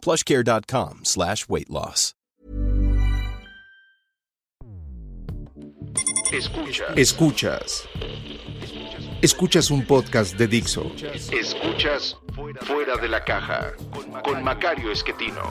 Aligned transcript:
plushcare.com 0.00 1.00
slash 1.04 1.48
weight 1.48 1.70
loss. 1.70 2.14
Escuchas. 6.32 6.96
Escuchas. 6.96 7.88
Escuchas 9.20 9.70
un 9.70 9.84
podcast 9.84 10.36
de 10.36 10.46
Dixo. 10.46 10.92
Escuchas 11.32 12.16
Fuera 12.62 12.96
de 12.96 13.08
la 13.08 13.24
Caja 13.24 13.72
con 14.22 14.42
Macario 14.42 14.92
Esquetino. 14.92 15.42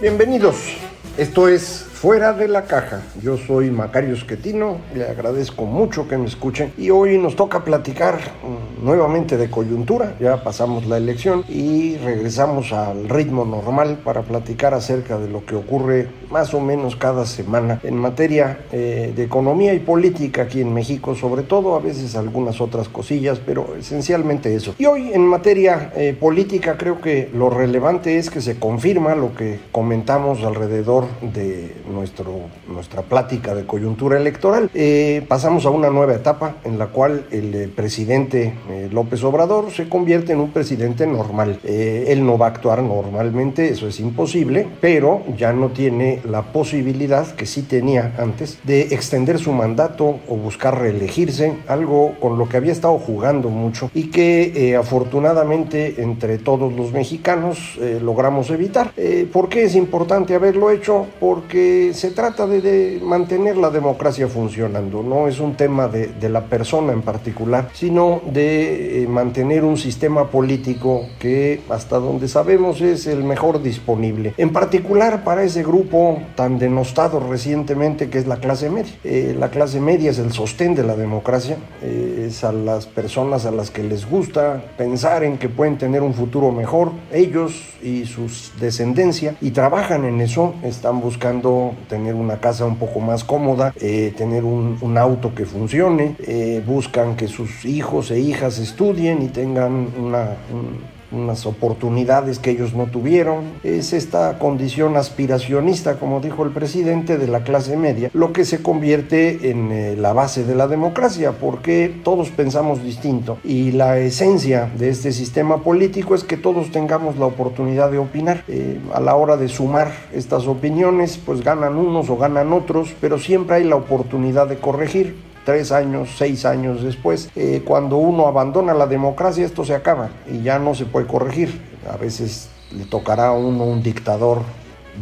Bienvenidos. 0.00 0.87
Esto 1.18 1.48
es 1.48 1.84
Fuera 1.94 2.32
de 2.32 2.46
la 2.46 2.62
Caja. 2.62 3.02
Yo 3.20 3.36
soy 3.36 3.72
Macario 3.72 4.14
Esquetino, 4.14 4.78
le 4.94 5.04
agradezco 5.04 5.64
mucho 5.64 6.06
que 6.06 6.16
me 6.16 6.26
escuchen 6.26 6.72
y 6.78 6.90
hoy 6.90 7.18
nos 7.18 7.34
toca 7.34 7.64
platicar 7.64 8.14
mm, 8.14 8.67
nuevamente 8.82 9.36
de 9.36 9.50
coyuntura. 9.50 10.16
Ya 10.20 10.42
pasamos 10.42 10.86
la 10.86 10.96
elección 10.96 11.44
y 11.48 11.96
regresamos 11.96 12.72
al 12.72 13.08
ritmo 13.08 13.44
normal 13.44 14.00
para 14.04 14.22
platicar 14.22 14.74
acerca 14.74 15.18
de 15.18 15.28
lo 15.28 15.44
que 15.44 15.54
ocurre 15.54 16.08
más 16.30 16.54
o 16.54 16.60
menos 16.60 16.96
cada 16.96 17.26
semana 17.26 17.80
en 17.82 17.96
materia 17.96 18.60
eh, 18.72 19.12
de 19.14 19.24
economía 19.24 19.74
y 19.74 19.78
política 19.78 20.42
aquí 20.42 20.60
en 20.60 20.72
México, 20.72 21.14
sobre 21.14 21.42
todo 21.42 21.74
a 21.74 21.80
veces 21.80 22.16
algunas 22.16 22.60
otras 22.60 22.88
cosillas, 22.88 23.40
pero 23.44 23.74
esencialmente 23.78 24.54
eso. 24.54 24.74
Y 24.78 24.86
hoy 24.86 25.12
en 25.12 25.26
materia 25.26 25.92
eh, 25.96 26.16
política 26.18 26.76
creo 26.76 27.00
que 27.00 27.30
lo 27.32 27.50
relevante 27.50 28.18
es 28.18 28.30
que 28.30 28.40
se 28.40 28.58
confirma 28.58 29.14
lo 29.14 29.34
que 29.34 29.58
comentamos 29.72 30.42
alrededor 30.42 31.06
de 31.20 31.74
nuestro, 31.92 32.32
nuestra 32.68 33.02
plática 33.02 33.54
de 33.54 33.64
coyuntura 33.64 34.18
electoral. 34.18 34.70
Eh, 34.74 35.24
pasamos 35.28 35.66
a 35.66 35.70
una 35.70 35.90
nueva 35.90 36.14
etapa 36.14 36.56
en 36.64 36.78
la 36.78 36.86
cual 36.88 37.26
el 37.30 37.70
presidente 37.74 38.54
eh, 38.70 38.88
López 38.90 39.22
Obrador 39.24 39.70
se 39.70 39.88
convierte 39.88 40.32
en 40.32 40.40
un 40.40 40.50
presidente 40.50 41.06
normal. 41.06 41.58
Eh, 41.64 42.06
él 42.08 42.24
no 42.24 42.38
va 42.38 42.46
a 42.46 42.50
actuar 42.50 42.82
normalmente, 42.82 43.68
eso 43.68 43.88
es 43.88 44.00
imposible, 44.00 44.66
pero 44.80 45.22
ya 45.36 45.52
no 45.52 45.68
tiene 45.68 46.20
la 46.28 46.42
posibilidad 46.52 47.26
que 47.34 47.46
sí 47.46 47.62
tenía 47.62 48.14
antes 48.18 48.58
de 48.64 48.82
extender 48.82 49.38
su 49.38 49.52
mandato 49.52 50.18
o 50.28 50.36
buscar 50.36 50.80
reelegirse, 50.80 51.54
algo 51.66 52.14
con 52.20 52.38
lo 52.38 52.48
que 52.48 52.56
había 52.56 52.72
estado 52.72 52.98
jugando 52.98 53.48
mucho 53.48 53.90
y 53.94 54.10
que 54.10 54.52
eh, 54.54 54.76
afortunadamente 54.76 56.02
entre 56.02 56.38
todos 56.38 56.72
los 56.72 56.92
mexicanos 56.92 57.78
eh, 57.80 57.98
logramos 58.02 58.50
evitar. 58.50 58.92
¿Por 59.32 59.48
qué 59.48 59.64
es 59.64 59.74
importante 59.74 60.34
haberlo 60.34 60.70
hecho? 60.70 61.06
Porque 61.20 61.92
se 61.94 62.10
trata 62.10 62.46
de, 62.46 62.60
de 62.60 63.00
mantener 63.02 63.56
la 63.56 63.70
democracia 63.70 64.28
funcionando, 64.28 65.02
no 65.02 65.28
es 65.28 65.40
un 65.40 65.54
tema 65.54 65.88
de, 65.88 66.08
de 66.08 66.28
la 66.28 66.44
persona 66.44 66.92
en 66.92 67.02
particular, 67.02 67.68
sino 67.72 68.20
de 68.32 68.57
eh, 68.60 69.06
mantener 69.08 69.64
un 69.64 69.76
sistema 69.76 70.28
político 70.30 71.06
que 71.18 71.60
hasta 71.68 71.98
donde 71.98 72.28
sabemos 72.28 72.80
es 72.80 73.06
el 73.06 73.24
mejor 73.24 73.62
disponible. 73.62 74.34
En 74.36 74.52
particular 74.52 75.24
para 75.24 75.42
ese 75.42 75.62
grupo 75.62 76.20
tan 76.34 76.58
denostado 76.58 77.20
recientemente 77.20 78.10
que 78.10 78.18
es 78.18 78.26
la 78.26 78.36
clase 78.36 78.70
media. 78.70 78.92
Eh, 79.04 79.34
la 79.38 79.50
clase 79.50 79.80
media 79.80 80.10
es 80.10 80.18
el 80.18 80.32
sostén 80.32 80.74
de 80.74 80.82
la 80.82 80.96
democracia, 80.96 81.56
eh, 81.82 82.26
es 82.28 82.44
a 82.44 82.52
las 82.52 82.86
personas 82.86 83.46
a 83.46 83.50
las 83.50 83.70
que 83.70 83.82
les 83.82 84.08
gusta 84.08 84.62
pensar 84.76 85.24
en 85.24 85.38
que 85.38 85.48
pueden 85.48 85.78
tener 85.78 86.02
un 86.02 86.14
futuro 86.14 86.52
mejor, 86.52 86.92
ellos 87.12 87.64
y 87.82 88.04
sus 88.06 88.52
descendencia, 88.60 89.36
y 89.40 89.50
trabajan 89.50 90.04
en 90.04 90.20
eso, 90.20 90.54
están 90.62 91.00
buscando 91.00 91.74
tener 91.88 92.14
una 92.14 92.40
casa 92.40 92.64
un 92.64 92.76
poco 92.76 93.00
más 93.00 93.24
cómoda, 93.24 93.72
eh, 93.80 94.12
tener 94.16 94.44
un, 94.44 94.78
un, 94.80 94.98
auto 94.98 95.34
que 95.34 95.46
funcione, 95.46 96.16
eh, 96.20 96.62
buscan 96.66 97.16
que 97.16 97.28
sus 97.28 97.64
hijos 97.64 98.10
e 98.10 98.18
hijas 98.18 98.47
estudien 98.56 99.20
y 99.20 99.28
tengan 99.28 99.88
una... 99.98 100.36
Un, 100.50 100.98
unas 101.10 101.46
oportunidades 101.46 102.38
que 102.38 102.50
ellos 102.50 102.74
no 102.74 102.86
tuvieron. 102.86 103.44
Es 103.62 103.92
esta 103.92 104.38
condición 104.38 104.96
aspiracionista, 104.96 105.98
como 105.98 106.20
dijo 106.20 106.44
el 106.44 106.50
presidente, 106.50 107.18
de 107.18 107.28
la 107.28 107.42
clase 107.42 107.76
media, 107.76 108.10
lo 108.12 108.32
que 108.32 108.44
se 108.44 108.62
convierte 108.62 109.50
en 109.50 109.72
eh, 109.72 109.96
la 109.96 110.12
base 110.12 110.44
de 110.44 110.54
la 110.54 110.68
democracia, 110.68 111.32
porque 111.32 111.94
todos 112.04 112.30
pensamos 112.30 112.82
distinto. 112.82 113.38
Y 113.44 113.72
la 113.72 113.98
esencia 113.98 114.70
de 114.78 114.90
este 114.90 115.12
sistema 115.12 115.62
político 115.62 116.14
es 116.14 116.24
que 116.24 116.36
todos 116.36 116.70
tengamos 116.70 117.16
la 117.16 117.26
oportunidad 117.26 117.90
de 117.90 117.98
opinar. 117.98 118.44
Eh, 118.48 118.78
a 118.92 119.00
la 119.00 119.14
hora 119.16 119.36
de 119.36 119.48
sumar 119.48 119.92
estas 120.12 120.46
opiniones, 120.46 121.18
pues 121.24 121.42
ganan 121.42 121.76
unos 121.76 122.10
o 122.10 122.16
ganan 122.16 122.52
otros, 122.52 122.94
pero 123.00 123.18
siempre 123.18 123.56
hay 123.56 123.64
la 123.64 123.76
oportunidad 123.76 124.46
de 124.46 124.58
corregir 124.58 125.27
tres 125.48 125.72
años, 125.72 126.10
seis 126.18 126.44
años 126.44 126.82
después, 126.82 127.30
eh, 127.34 127.62
cuando 127.64 127.96
uno 127.96 128.26
abandona 128.26 128.74
la 128.74 128.86
democracia, 128.86 129.46
esto 129.46 129.64
se 129.64 129.74
acaba 129.74 130.10
y 130.30 130.42
ya 130.42 130.58
no 130.58 130.74
se 130.74 130.84
puede 130.84 131.06
corregir. 131.06 131.58
A 131.90 131.96
veces 131.96 132.50
le 132.76 132.84
tocará 132.84 133.28
a 133.28 133.32
uno 133.32 133.64
un 133.64 133.82
dictador 133.82 134.42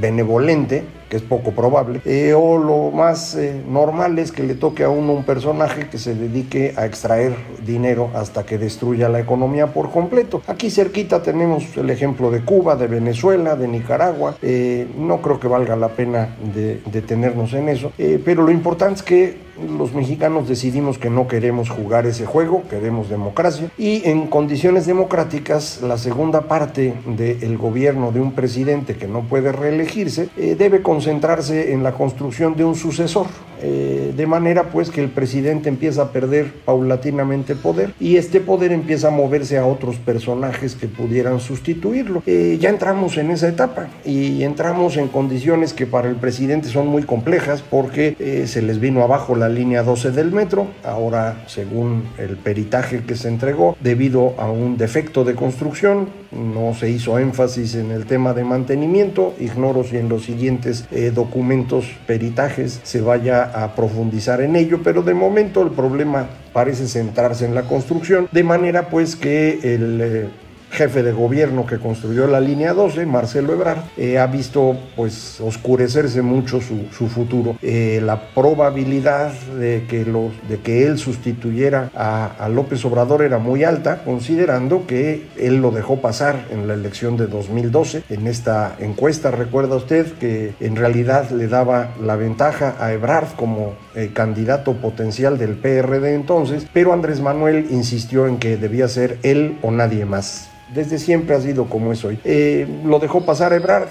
benevolente, 0.00 0.84
que 1.08 1.16
es 1.16 1.22
poco 1.24 1.50
probable, 1.50 2.00
eh, 2.04 2.32
o 2.32 2.58
lo 2.58 2.92
más 2.92 3.34
eh, 3.34 3.60
normal 3.68 4.20
es 4.20 4.30
que 4.30 4.44
le 4.44 4.54
toque 4.54 4.84
a 4.84 4.88
uno 4.88 5.14
un 5.14 5.24
personaje 5.24 5.88
que 5.88 5.98
se 5.98 6.14
dedique 6.14 6.74
a 6.76 6.86
extraer 6.86 7.34
dinero 7.64 8.10
hasta 8.14 8.46
que 8.46 8.56
destruya 8.56 9.08
la 9.08 9.18
economía 9.18 9.68
por 9.68 9.90
completo. 9.90 10.42
Aquí 10.46 10.70
cerquita 10.70 11.22
tenemos 11.22 11.76
el 11.76 11.90
ejemplo 11.90 12.30
de 12.30 12.42
Cuba, 12.42 12.76
de 12.76 12.86
Venezuela, 12.86 13.56
de 13.56 13.66
Nicaragua. 13.66 14.36
Eh, 14.42 14.86
no 14.96 15.20
creo 15.22 15.40
que 15.40 15.48
valga 15.48 15.74
la 15.74 15.88
pena 15.88 16.36
de 16.54 16.82
detenernos 16.86 17.52
en 17.52 17.68
eso, 17.68 17.90
eh, 17.98 18.22
pero 18.24 18.44
lo 18.44 18.52
importante 18.52 18.94
es 18.94 19.02
que 19.02 19.45
los 19.78 19.92
mexicanos 19.94 20.48
decidimos 20.48 20.98
que 20.98 21.10
no 21.10 21.26
queremos 21.28 21.70
jugar 21.70 22.06
ese 22.06 22.26
juego, 22.26 22.62
queremos 22.68 23.08
democracia. 23.08 23.70
Y 23.78 24.08
en 24.08 24.26
condiciones 24.26 24.86
democráticas 24.86 25.80
la 25.82 25.98
segunda 25.98 26.42
parte 26.42 26.94
del 27.06 27.56
gobierno 27.58 28.12
de 28.12 28.20
un 28.20 28.32
presidente 28.32 28.96
que 28.96 29.08
no 29.08 29.22
puede 29.22 29.52
reelegirse 29.52 30.28
eh, 30.36 30.54
debe 30.58 30.82
concentrarse 30.82 31.72
en 31.72 31.82
la 31.82 31.92
construcción 31.92 32.56
de 32.56 32.64
un 32.64 32.74
sucesor, 32.74 33.26
eh, 33.62 34.12
de 34.16 34.26
manera 34.26 34.64
pues 34.70 34.90
que 34.90 35.02
el 35.02 35.08
presidente 35.08 35.68
empieza 35.68 36.02
a 36.02 36.12
perder 36.12 36.52
paulatinamente 36.64 37.54
poder 37.54 37.92
y 38.00 38.16
este 38.16 38.40
poder 38.40 38.72
empieza 38.72 39.08
a 39.08 39.10
moverse 39.10 39.58
a 39.58 39.66
otros 39.66 39.96
personajes 39.96 40.74
que 40.74 40.88
pudieran 40.88 41.40
sustituirlo. 41.40 42.22
Eh, 42.26 42.58
ya 42.60 42.70
entramos 42.70 43.16
en 43.16 43.30
esa 43.30 43.48
etapa 43.48 43.88
y 44.04 44.42
entramos 44.42 44.96
en 44.96 45.08
condiciones 45.08 45.72
que 45.72 45.86
para 45.86 46.08
el 46.08 46.16
presidente 46.16 46.68
son 46.68 46.88
muy 46.88 47.02
complejas 47.02 47.62
porque 47.62 48.16
eh, 48.18 48.46
se 48.46 48.62
les 48.62 48.80
vino 48.80 49.02
abajo 49.02 49.34
la 49.34 49.48
línea 49.48 49.82
12 49.82 50.10
del 50.10 50.32
metro, 50.32 50.66
ahora 50.84 51.44
según 51.46 52.04
el 52.18 52.36
peritaje 52.36 53.04
que 53.04 53.16
se 53.16 53.28
entregó, 53.28 53.76
debido 53.80 54.34
a 54.38 54.50
un 54.50 54.76
defecto 54.76 55.24
de 55.24 55.34
construcción, 55.34 56.08
no 56.32 56.74
se 56.74 56.90
hizo 56.90 57.18
énfasis 57.18 57.74
en 57.76 57.90
el 57.90 58.06
tema 58.06 58.34
de 58.34 58.44
mantenimiento, 58.44 59.34
ignoro 59.38 59.84
si 59.84 59.96
en 59.96 60.08
los 60.08 60.24
siguientes 60.24 60.86
documentos, 61.14 61.86
peritajes, 62.06 62.80
se 62.82 63.00
vaya 63.00 63.45
a 63.54 63.74
profundizar 63.74 64.40
en 64.40 64.56
ello, 64.56 64.80
pero 64.82 65.02
de 65.02 65.14
momento 65.14 65.62
el 65.62 65.70
problema 65.70 66.28
parece 66.52 66.86
centrarse 66.86 67.44
en 67.44 67.54
la 67.54 67.62
construcción, 67.62 68.28
de 68.32 68.44
manera 68.44 68.88
pues 68.88 69.16
que 69.16 69.60
el... 69.62 70.30
Jefe 70.70 71.02
de 71.02 71.12
gobierno 71.12 71.66
que 71.66 71.78
construyó 71.78 72.26
la 72.26 72.40
línea 72.40 72.74
12, 72.74 73.06
Marcelo 73.06 73.52
Ebrard, 73.52 73.78
eh, 73.96 74.18
ha 74.18 74.26
visto 74.26 74.76
pues 74.94 75.40
oscurecerse 75.40 76.22
mucho 76.22 76.60
su, 76.60 76.86
su 76.96 77.08
futuro. 77.08 77.56
Eh, 77.62 78.00
la 78.04 78.30
probabilidad 78.34 79.32
de 79.58 79.84
que, 79.88 80.04
los, 80.04 80.32
de 80.48 80.58
que 80.58 80.86
él 80.86 80.98
sustituyera 80.98 81.90
a, 81.94 82.26
a, 82.38 82.48
López 82.48 82.84
Obrador 82.84 83.22
era 83.22 83.38
muy 83.38 83.64
alta, 83.64 84.02
considerando 84.04 84.86
que 84.86 85.26
él 85.38 85.56
lo 85.56 85.70
dejó 85.70 86.00
pasar 86.00 86.46
en 86.50 86.68
la 86.68 86.74
elección 86.74 87.16
de 87.16 87.26
2012. 87.26 88.04
En 88.10 88.26
esta 88.26 88.76
encuesta, 88.78 89.30
recuerda 89.30 89.76
usted 89.76 90.12
que 90.18 90.54
en 90.60 90.76
realidad 90.76 91.30
le 91.30 91.48
daba 91.48 91.94
la 92.02 92.16
ventaja 92.16 92.76
a 92.78 92.92
Ebrard 92.92 93.34
como 93.36 93.74
eh, 93.94 94.10
candidato 94.12 94.74
potencial 94.74 95.38
del 95.38 95.54
PRD 95.54 96.14
entonces, 96.14 96.66
pero 96.72 96.92
Andrés 96.92 97.20
Manuel 97.20 97.66
insistió 97.70 98.26
en 98.26 98.38
que 98.38 98.56
debía 98.56 98.88
ser 98.88 99.18
él 99.22 99.58
o 99.62 99.70
nadie 99.70 100.04
más. 100.04 100.50
Desde 100.74 100.98
siempre 100.98 101.36
ha 101.36 101.40
sido 101.40 101.66
como 101.66 101.92
es 101.92 102.04
hoy. 102.04 102.18
Eh, 102.24 102.66
lo 102.84 102.98
dejó 102.98 103.24
pasar 103.24 103.52
Ebrard, 103.52 103.88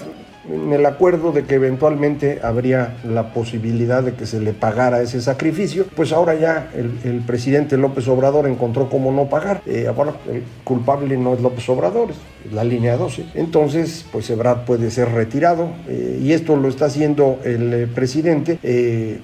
en 0.51 0.73
el 0.73 0.85
acuerdo 0.85 1.31
de 1.31 1.43
que 1.43 1.55
eventualmente 1.55 2.39
habría 2.43 2.97
la 3.03 3.33
posibilidad 3.33 4.03
de 4.03 4.13
que 4.13 4.25
se 4.25 4.39
le 4.39 4.53
pagara 4.53 5.01
ese 5.01 5.21
sacrificio, 5.21 5.85
pues 5.95 6.11
ahora 6.11 6.35
ya 6.35 6.69
el, 6.75 7.21
presidente 7.25 7.77
López 7.77 8.07
Obrador 8.07 8.47
encontró 8.47 8.89
cómo 8.89 9.11
no 9.11 9.25
pagar. 9.25 9.61
Eh, 9.65 9.87
ahora 9.87 10.13
el 10.31 10.43
culpable 10.63 11.17
no 11.17 11.33
es 11.33 11.41
López 11.41 11.67
Obrador, 11.69 12.09
la 12.51 12.63
línea 12.63 12.97
12. 12.97 13.25
Entonces, 13.35 14.05
pues 14.11 14.29
Ebrard 14.29 14.65
puede 14.65 14.91
ser 14.91 15.09
retirado 15.09 15.69
eh, 15.87 16.19
y 16.21 16.31
esto 16.33 16.55
lo 16.55 16.69
está 16.69 16.85
haciendo 16.85 17.39
el 17.43 17.73
eh, 17.73 17.87
presidente 17.87 18.59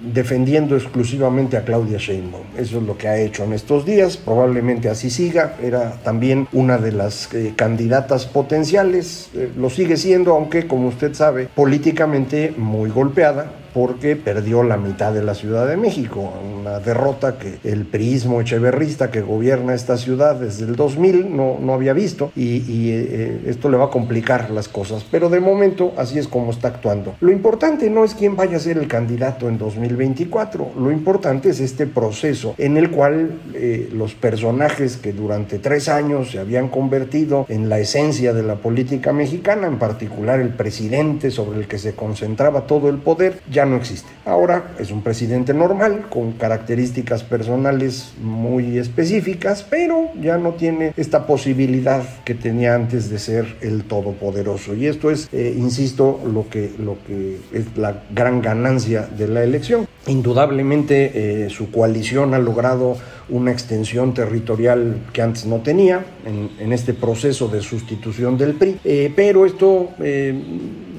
defendiendo 0.01 0.75
exclusivamente 0.75 1.57
a 1.57 1.63
Claudia 1.63 1.97
Sheinbaum. 1.97 2.43
Eso 2.57 2.77
es 2.79 2.83
lo 2.83 2.97
que 2.97 3.07
ha 3.07 3.17
hecho 3.17 3.43
en 3.43 3.53
estos 3.53 3.85
días, 3.85 4.17
probablemente 4.17 4.89
así 4.89 5.09
siga. 5.09 5.55
Era 5.61 5.97
también 6.03 6.47
una 6.51 6.77
de 6.77 6.91
las 6.91 7.29
candidatas 7.55 8.25
potenciales, 8.25 9.29
lo 9.57 9.69
sigue 9.69 9.97
siendo, 9.97 10.33
aunque 10.33 10.67
como 10.67 10.87
usted 10.87 11.13
sabe, 11.13 11.47
políticamente 11.53 12.53
muy 12.57 12.89
golpeada 12.89 13.60
porque 13.73 14.15
perdió 14.15 14.63
la 14.63 14.77
mitad 14.77 15.13
de 15.13 15.23
la 15.23 15.35
Ciudad 15.35 15.67
de 15.67 15.77
México, 15.77 16.33
una 16.59 16.79
derrota 16.79 17.37
que 17.37 17.59
el 17.63 17.85
priismo 17.85 18.41
echeverrista 18.41 19.11
que 19.11 19.21
gobierna 19.21 19.73
esta 19.73 19.97
ciudad 19.97 20.35
desde 20.35 20.65
el 20.65 20.75
2000 20.75 21.35
no, 21.35 21.57
no 21.59 21.73
había 21.73 21.93
visto 21.93 22.31
y, 22.35 22.91
eh, 22.91 23.41
esto 23.47 23.69
le 23.69 23.77
va 23.77 23.85
a 23.85 23.89
complicar 23.89 24.49
las 24.51 24.67
cosas, 24.67 25.05
pero 25.09 25.29
de 25.29 25.39
momento 25.39 25.93
así 25.97 26.19
es 26.19 26.27
como 26.27 26.51
está 26.51 26.69
actuando. 26.69 27.15
Lo 27.21 27.31
importante 27.31 27.89
no 27.89 28.03
es 28.03 28.13
quién 28.13 28.35
vaya 28.35 28.57
a 28.57 28.59
ser 28.59 28.77
el 28.77 28.87
candidato 28.87 29.49
en 29.49 29.57
2024, 29.57 30.71
lo 30.77 30.91
importante 30.91 31.49
es 31.49 31.59
este 31.59 31.87
proceso 31.87 32.55
en 32.57 32.77
el 32.77 32.91
cual 32.91 33.39
eh, 33.53 33.89
los 33.93 34.13
personajes 34.13 34.97
que 34.97 35.13
durante 35.13 35.59
tres 35.59 35.89
años 35.89 36.31
se 36.31 36.39
habían 36.39 36.69
convertido 36.69 37.45
en 37.49 37.69
la 37.69 37.79
esencia 37.79 38.33
de 38.33 38.43
la 38.43 38.55
política 38.55 39.13
mexicana, 39.13 39.67
en 39.67 39.79
particular 39.79 40.39
el 40.39 40.49
presidente 40.49 41.31
sobre 41.31 41.59
el 41.59 41.67
que 41.67 41.77
se 41.77 41.93
concentraba 41.93 42.67
todo 42.67 42.89
el 42.89 42.97
poder, 42.97 43.39
ya 43.49 43.60
no 43.65 43.77
existe. 43.77 44.09
Ahora 44.25 44.75
es 44.79 44.91
un 44.91 45.01
presidente 45.01 45.53
normal, 45.53 46.05
con 46.09 46.33
características 46.33 47.23
personales 47.23 48.13
muy 48.21 48.77
específicas, 48.77 49.65
pero 49.67 50.09
ya 50.21 50.37
no 50.37 50.51
tiene 50.51 50.93
esta 50.95 51.25
posibilidad 51.25 52.03
que 52.23 52.35
tenía 52.35 52.75
antes 52.75 53.09
de 53.09 53.19
ser 53.19 53.57
el 53.61 53.83
todopoderoso. 53.83 54.75
Y 54.75 54.87
esto 54.87 55.09
es, 55.09 55.27
eh, 55.31 55.55
insisto, 55.57 56.19
lo 56.25 56.47
que, 56.49 56.71
lo 56.77 56.97
que 57.05 57.37
es 57.51 57.77
la 57.77 58.03
gran 58.13 58.41
ganancia 58.41 59.07
de 59.17 59.27
la 59.27 59.43
elección. 59.43 59.87
Indudablemente 60.07 61.45
eh, 61.45 61.49
su 61.49 61.71
coalición 61.71 62.33
ha 62.33 62.39
logrado 62.39 62.97
una 63.29 63.51
extensión 63.51 64.13
territorial 64.13 64.97
que 65.13 65.21
antes 65.21 65.45
no 65.45 65.57
tenía 65.57 66.05
en, 66.25 66.73
este 66.73 66.93
proceso 66.93 67.47
de 67.47 67.61
sustitución 67.61 68.37
del 68.37 68.53
PRI, 68.53 68.79
eh, 68.83 69.11
pero 69.15 69.45
esto 69.45 69.89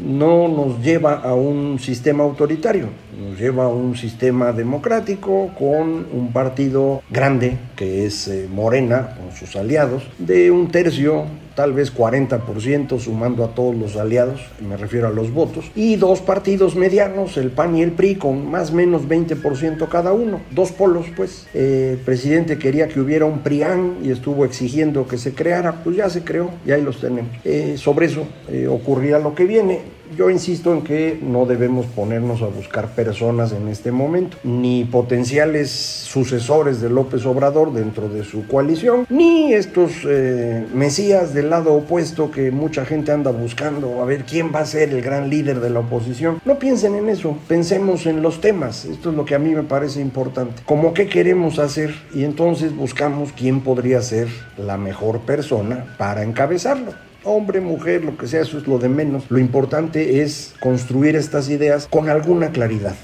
no 0.05 0.49
nos 0.49 0.81
lleva 0.83 1.15
a 1.15 1.35
un 1.35 1.79
sistema 1.79 2.25
autoritario, 2.25 2.89
nos 3.19 3.39
lleva 3.39 3.65
a 3.65 3.69
un 3.69 3.97
sistema 3.97 4.53
democrático 4.53 5.51
con 5.59 6.07
un 6.13 6.33
partido 6.33 7.03
grande 7.11 7.57
que 7.77 8.07
es 8.07 8.29
eh, 8.29 8.49
Morena 8.53 9.17
con 9.17 9.37
sus 9.37 9.57
aliados, 9.57 10.03
de 10.19 10.51
un 10.51 10.71
tercio 10.71 11.27
tal 11.55 11.73
vez 11.73 11.95
40% 11.95 12.99
sumando 12.99 13.45
a 13.45 13.49
todos 13.49 13.75
los 13.75 13.97
aliados, 13.97 14.41
me 14.61 14.77
refiero 14.77 15.09
a 15.09 15.11
los 15.11 15.33
votos, 15.33 15.71
y 15.75 15.97
dos 15.97 16.21
partidos 16.21 16.77
medianos, 16.77 17.37
el 17.37 17.51
PAN 17.51 17.77
y 17.77 17.83
el 17.83 17.93
PRI, 17.93 18.17
con 18.17 18.51
más 18.51 18.71
o 18.71 18.75
menos 18.75 19.09
20% 19.09 19.89
cada 19.89 20.13
uno, 20.13 20.41
dos 20.51 20.73
polos 20.73 21.07
pues. 21.17 21.47
el 21.55 21.99
presidente 21.99 22.59
quería 22.59 22.89
que 22.89 23.01
hubiera 23.01 23.25
un 23.25 23.41
PRIAN 23.41 23.99
y 24.03 24.11
estuvo 24.11 24.45
exigiendo 24.45 25.07
que 25.07 25.19
se 25.19 25.33
creara, 25.35 25.83
pues 25.83 25.97
ya 25.97 26.09
se 26.09 26.25
creó 26.25 26.51
y 26.67 26.73
ahí 26.73 26.83
los 26.83 27.01
tenemos. 27.01 27.31
Eh, 27.45 27.75
sobre 27.77 28.07
eso 28.07 28.27
eh, 28.49 28.67
ocurría 28.69 29.19
lo 29.19 29.35
que 29.35 29.45
viene. 29.45 29.81
Yo 30.17 30.31
insisto 30.31 30.73
en 30.75 30.83
que 30.83 31.19
no 31.23 31.47
debemos 31.47 31.87
ponernos 31.87 32.43
a 32.43 32.47
buscar 32.47 32.89
personas 32.89 33.53
en 33.53 33.69
este 33.69 33.93
momento, 33.93 34.37
ni 34.45 34.85
potenciales 34.85 35.71
sucesores 35.71 36.81
de 36.81 36.91
López 36.91 37.25
Obrador 37.25 37.73
dentro 37.73 38.09
de 38.09 38.25
su 38.25 38.47
coalición, 38.47 39.07
ni 39.09 39.55
estos 39.55 39.93
eh, 40.05 40.67
mesías 40.75 41.33
de 41.33 41.43
lado 41.43 41.73
opuesto 41.73 42.31
que 42.31 42.51
mucha 42.51 42.85
gente 42.85 43.13
anda 43.13 43.31
buscando, 43.31 44.03
a 44.03 44.05
ver 44.05 44.25
quién 44.25 44.53
va 44.55 44.61
a 44.61 44.67
ser 44.67 44.91
el 44.91 45.01
gran 45.01 45.31
líder 45.31 45.61
de 45.61 45.71
la 45.71 45.81
oposición. 45.81 46.41
No 46.45 46.59
piensen 46.59 46.95
en 46.95 47.09
eso, 47.09 47.39
pensemos 47.49 48.07
en 48.07 48.23
los 48.23 48.41
temas. 48.41 48.85
Esto 48.85 49.11
es 49.11 49.17
lo 49.17 49.25
que 49.25 49.35
a 49.35 49.39
mí 49.39 49.55
me 49.55 49.63
parece 49.63 50.01
importante. 50.01 50.63
Como 50.67 50.93
qué 50.93 51.09
queremos 51.09 51.59
hacer 51.59 51.95
y 52.15 52.25
entonces 52.25 52.77
buscamos 52.77 53.33
quién 53.33 53.61
podría 53.61 54.03
ser 54.03 54.29
la 54.59 54.77
mejor 54.77 55.21
persona 55.21 55.95
para 55.97 56.23
encabezarlo 56.23 56.93
hombre, 57.25 57.61
mujer, 57.61 58.05
lo 58.05 58.17
que 58.17 58.27
sea, 58.27 58.43
eso 58.43 58.59
es 58.59 58.67
lo 58.67 58.79
de 58.79 58.89
menos. 58.89 59.25
Lo 59.31 59.39
importante 59.39 60.23
es 60.23 60.55
construir 60.61 61.17
estas 61.17 61.49
ideas 61.49 61.87
con 61.89 62.09
alguna 62.09 62.51
claridad 62.51 62.95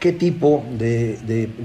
qué 0.00 0.12
tipo 0.12 0.64
de, 0.78 1.16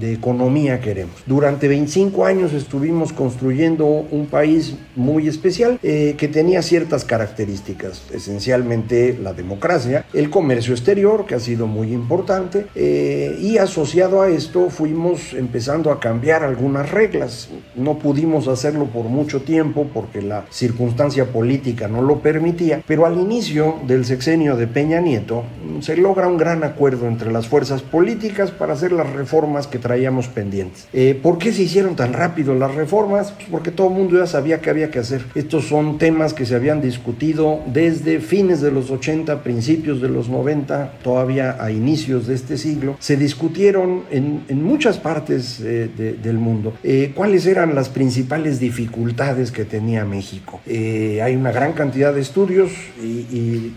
economía 0.01 0.79
queremos. 0.79 1.15
Durante 1.25 1.67
25 1.67 2.25
años 2.25 2.53
estuvimos 2.53 3.13
construyendo 3.13 3.85
un 3.85 4.27
país 4.27 4.75
muy 4.95 5.27
especial 5.27 5.79
eh, 5.83 6.15
que 6.17 6.27
tenía 6.27 6.61
ciertas 6.61 7.05
características, 7.05 8.03
esencialmente 8.13 9.17
la 9.21 9.33
democracia, 9.33 10.05
el 10.13 10.29
comercio 10.29 10.73
exterior, 10.73 11.25
que 11.25 11.35
ha 11.35 11.39
sido 11.39 11.67
muy 11.67 11.93
importante, 11.93 12.67
eh, 12.75 13.37
y 13.41 13.57
asociado 13.57 14.21
a 14.21 14.29
esto 14.29 14.69
fuimos 14.69 15.33
empezando 15.33 15.91
a 15.91 15.99
cambiar 15.99 16.43
algunas 16.43 16.91
reglas. 16.91 17.49
No 17.75 17.97
pudimos 17.99 18.47
hacerlo 18.47 18.85
por 18.85 19.05
mucho 19.05 19.41
tiempo 19.41 19.87
porque 19.93 20.21
la 20.21 20.45
circunstancia 20.49 21.25
política 21.25 21.87
no 21.87 22.01
lo 22.01 22.19
permitía, 22.19 22.83
pero 22.87 23.05
al 23.05 23.19
inicio 23.19 23.75
del 23.87 24.05
sexenio 24.05 24.55
de 24.55 24.67
Peña 24.67 24.99
Nieto 24.99 25.43
se 25.81 25.97
logra 25.97 26.27
un 26.27 26.37
gran 26.37 26.63
acuerdo 26.63 27.07
entre 27.07 27.31
las 27.31 27.47
fuerzas 27.47 27.81
políticas 27.81 28.20
para 28.57 28.73
hacer 28.73 28.91
las 28.91 29.11
reformas 29.11 29.67
que 29.67 29.79
traíamos 29.79 30.27
pendientes. 30.27 30.87
Eh, 30.93 31.19
¿Por 31.21 31.37
qué 31.37 31.51
se 31.51 31.63
hicieron 31.63 31.95
tan 31.95 32.13
rápido 32.13 32.53
las 32.53 32.75
reformas? 32.75 33.31
Pues 33.31 33.47
porque 33.49 33.71
todo 33.71 33.87
el 33.87 33.93
mundo 33.93 34.17
ya 34.17 34.27
sabía 34.27 34.61
que 34.61 34.69
había 34.69 34.91
que 34.91 34.99
hacer. 34.99 35.25
Estos 35.33 35.67
son 35.67 35.97
temas 35.97 36.33
que 36.33 36.45
se 36.45 36.55
habían 36.55 36.81
discutido 36.81 37.61
desde 37.65 38.19
fines 38.19 38.61
de 38.61 38.71
los 38.71 38.91
80, 38.91 39.41
principios 39.43 40.01
de 40.01 40.09
los 40.09 40.29
90, 40.29 40.99
todavía 41.03 41.57
a 41.59 41.71
inicios 41.71 42.27
de 42.27 42.35
este 42.35 42.57
siglo. 42.57 42.95
Se 42.99 43.17
discutieron 43.17 44.03
en, 44.11 44.43
en 44.47 44.63
muchas 44.63 44.97
partes 44.97 45.59
eh, 45.63 45.89
del 46.21 46.37
mundo 46.37 46.73
eh, 46.83 47.11
cuáles 47.15 47.45
eran 47.45 47.73
las 47.75 47.89
principales 47.89 48.59
dificultades 48.59 49.51
que 49.51 49.65
tenía 49.65 50.05
México. 50.05 50.59
hay 50.67 51.35
una 51.35 51.51
gran 51.51 51.73
cantidad 51.73 52.13
de 52.13 52.21
estudios 52.21 52.71
y, 53.01 53.25
y 53.35 53.73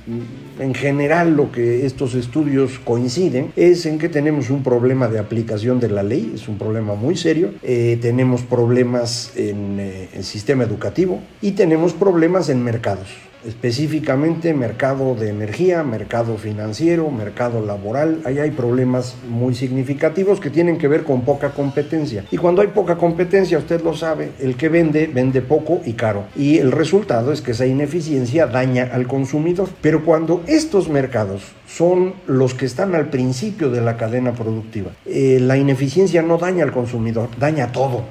en 0.58 0.74
general 0.74 1.36
lo 1.36 1.50
que 1.50 1.86
estos 1.86 2.14
estudios 2.14 2.78
coinciden 2.78 3.52
es 3.56 3.86
en 3.86 3.98
que 3.98 4.08
tenemos 4.08 4.33
un 4.50 4.62
problema 4.62 5.08
de 5.08 5.18
aplicación 5.18 5.80
de 5.80 5.88
la 5.88 6.02
ley, 6.02 6.32
es 6.34 6.48
un 6.48 6.58
problema 6.58 6.94
muy 6.94 7.16
serio. 7.16 7.54
Eh, 7.62 7.98
tenemos 8.00 8.42
problemas 8.42 9.32
en 9.36 9.78
eh, 9.80 10.08
el 10.12 10.24
sistema 10.24 10.64
educativo 10.64 11.20
y 11.40 11.52
tenemos 11.52 11.92
problemas 11.92 12.48
en 12.48 12.62
mercados 12.62 13.08
específicamente 13.46 14.54
mercado 14.54 15.14
de 15.14 15.30
energía, 15.30 15.82
mercado 15.82 16.36
financiero, 16.36 17.10
mercado 17.10 17.64
laboral. 17.64 18.20
Ahí 18.24 18.38
hay 18.38 18.50
problemas 18.50 19.16
muy 19.28 19.54
significativos 19.54 20.40
que 20.40 20.50
tienen 20.50 20.78
que 20.78 20.88
ver 20.88 21.04
con 21.04 21.22
poca 21.22 21.50
competencia. 21.50 22.24
Y 22.30 22.36
cuando 22.36 22.62
hay 22.62 22.68
poca 22.68 22.96
competencia, 22.96 23.58
usted 23.58 23.82
lo 23.82 23.94
sabe, 23.94 24.32
el 24.40 24.56
que 24.56 24.68
vende, 24.68 25.06
vende 25.06 25.42
poco 25.42 25.80
y 25.84 25.92
caro. 25.94 26.24
Y 26.36 26.58
el 26.58 26.72
resultado 26.72 27.32
es 27.32 27.40
que 27.40 27.52
esa 27.52 27.66
ineficiencia 27.66 28.46
daña 28.46 28.90
al 28.92 29.06
consumidor. 29.06 29.68
Pero 29.80 30.04
cuando 30.04 30.42
estos 30.46 30.88
mercados 30.88 31.52
son 31.66 32.14
los 32.26 32.54
que 32.54 32.66
están 32.66 32.94
al 32.94 33.10
principio 33.10 33.70
de 33.70 33.80
la 33.80 33.96
cadena 33.96 34.32
productiva, 34.32 34.92
eh, 35.06 35.38
la 35.40 35.56
ineficiencia 35.56 36.22
no 36.22 36.38
daña 36.38 36.64
al 36.64 36.72
consumidor, 36.72 37.28
daña 37.38 37.72
todo. 37.72 38.04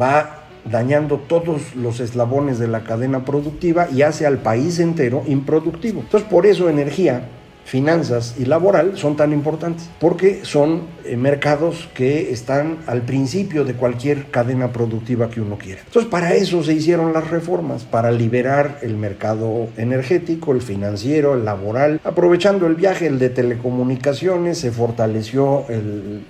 Va 0.00 0.41
dañando 0.64 1.18
todos 1.18 1.74
los 1.74 2.00
eslabones 2.00 2.58
de 2.58 2.68
la 2.68 2.84
cadena 2.84 3.24
productiva 3.24 3.88
y 3.90 4.02
hace 4.02 4.26
al 4.26 4.38
país 4.38 4.78
entero 4.78 5.22
improductivo. 5.26 6.00
Entonces, 6.00 6.28
por 6.28 6.46
eso 6.46 6.68
energía 6.68 7.28
finanzas 7.64 8.34
y 8.38 8.44
laboral 8.44 8.96
son 8.96 9.16
tan 9.16 9.32
importantes, 9.32 9.88
porque 10.00 10.44
son 10.44 10.82
eh, 11.04 11.16
mercados 11.16 11.88
que 11.94 12.30
están 12.30 12.78
al 12.86 13.02
principio 13.02 13.64
de 13.64 13.74
cualquier 13.74 14.26
cadena 14.30 14.72
productiva 14.72 15.30
que 15.30 15.40
uno 15.40 15.58
quiera. 15.58 15.82
Entonces, 15.86 16.10
para 16.10 16.34
eso 16.34 16.62
se 16.62 16.74
hicieron 16.74 17.12
las 17.12 17.30
reformas, 17.30 17.84
para 17.84 18.10
liberar 18.10 18.78
el 18.82 18.96
mercado 18.96 19.68
energético, 19.76 20.52
el 20.52 20.62
financiero, 20.62 21.34
el 21.34 21.44
laboral, 21.44 22.00
aprovechando 22.04 22.66
el 22.66 22.74
viaje, 22.74 23.06
el 23.06 23.18
de 23.18 23.30
telecomunicaciones, 23.30 24.58
se 24.58 24.70
fortaleció 24.70 25.64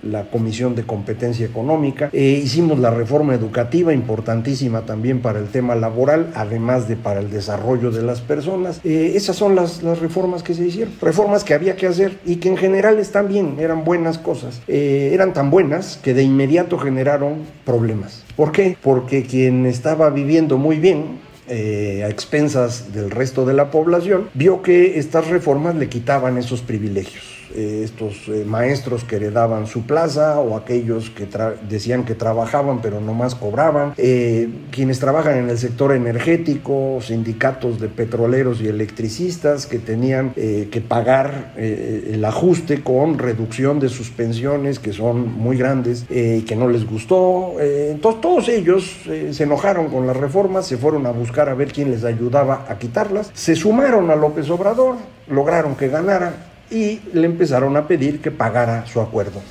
la 0.02 0.24
Comisión 0.24 0.74
de 0.74 0.84
Competencia 0.84 1.46
Económica, 1.46 2.10
eh, 2.12 2.40
hicimos 2.42 2.78
la 2.78 2.90
reforma 2.90 3.34
educativa, 3.34 3.92
importantísima 3.92 4.82
también 4.82 5.20
para 5.20 5.38
el 5.38 5.48
tema 5.48 5.74
laboral, 5.74 6.30
además 6.34 6.88
de 6.88 6.96
para 6.96 7.20
el 7.20 7.30
desarrollo 7.30 7.90
de 7.90 8.02
las 8.02 8.20
personas. 8.20 8.80
Eh, 8.84 9.12
esas 9.14 9.36
son 9.36 9.54
las, 9.54 9.82
las 9.82 9.98
reformas 9.98 10.42
que 10.42 10.54
se 10.54 10.66
hicieron 10.66 10.94
que 11.44 11.54
había 11.54 11.76
que 11.76 11.86
hacer 11.86 12.18
y 12.24 12.36
que 12.36 12.48
en 12.48 12.56
general 12.56 12.98
están 12.98 13.28
bien, 13.28 13.56
eran 13.58 13.84
buenas 13.84 14.18
cosas. 14.18 14.60
Eh, 14.68 15.10
eran 15.12 15.32
tan 15.32 15.50
buenas 15.50 15.98
que 16.02 16.14
de 16.14 16.22
inmediato 16.22 16.78
generaron 16.78 17.38
problemas. 17.64 18.24
¿Por 18.36 18.52
qué? 18.52 18.76
Porque 18.82 19.24
quien 19.24 19.66
estaba 19.66 20.10
viviendo 20.10 20.58
muy 20.58 20.78
bien 20.78 21.20
a 21.48 22.08
expensas 22.08 22.94
del 22.94 23.10
resto 23.10 23.44
de 23.44 23.52
la 23.52 23.70
población, 23.70 24.30
vio 24.32 24.62
que 24.62 24.98
estas 24.98 25.28
reformas 25.28 25.74
le 25.74 25.90
quitaban 25.90 26.38
esos 26.38 26.62
privilegios. 26.62 27.41
Eh, 27.54 27.82
estos 27.84 28.28
eh, 28.28 28.44
maestros 28.46 29.04
que 29.04 29.16
heredaban 29.16 29.66
su 29.66 29.82
plaza 29.82 30.40
o 30.40 30.56
aquellos 30.56 31.10
que 31.10 31.28
decían 31.68 32.04
que 32.04 32.14
trabajaban 32.14 32.80
pero 32.80 33.00
no 33.00 33.12
más 33.12 33.34
cobraban, 33.34 33.92
eh, 33.98 34.48
quienes 34.70 35.00
trabajan 35.00 35.36
en 35.36 35.50
el 35.50 35.58
sector 35.58 35.92
energético, 35.92 36.98
sindicatos 37.02 37.78
de 37.78 37.88
petroleros 37.88 38.62
y 38.62 38.68
electricistas 38.68 39.66
que 39.66 39.78
tenían 39.78 40.30
que 40.32 40.84
pagar 40.86 41.52
el 41.56 42.24
ajuste 42.24 42.82
con 42.82 43.18
reducción 43.18 43.80
de 43.80 43.88
sus 43.88 44.10
pensiones 44.10 44.78
que 44.78 44.92
son 44.92 45.32
muy 45.32 45.56
grandes 45.56 46.06
y 46.08 46.42
que 46.42 46.56
no 46.56 46.68
les 46.68 46.86
gustó. 46.86 47.56
entonces 47.60 48.20
todos 48.20 48.48
ellos 48.48 48.96
se 49.04 49.42
enojaron 49.42 49.88
con 49.88 50.06
las 50.06 50.16
reformas, 50.16 50.66
se 50.66 50.76
fueron 50.76 51.06
a 51.06 51.10
buscar 51.10 51.48
a 51.48 51.54
ver 51.54 51.72
quién 51.72 51.90
les 51.90 52.04
ayudaba 52.04 52.66
a 52.68 52.78
quitarlas, 52.78 53.30
se 53.34 53.56
sumaron 53.56 54.10
a 54.10 54.16
López 54.16 54.48
Obrador, 54.50 54.96
lograron 55.28 55.74
que 55.74 55.88
ganara 55.88 56.51
y 56.72 57.02
le 57.12 57.26
empezaron 57.26 57.76
a 57.76 57.86
pedir 57.86 58.20
que 58.20 58.30
pagara 58.30 58.86
su 58.86 59.00
acuerdo 59.00 59.42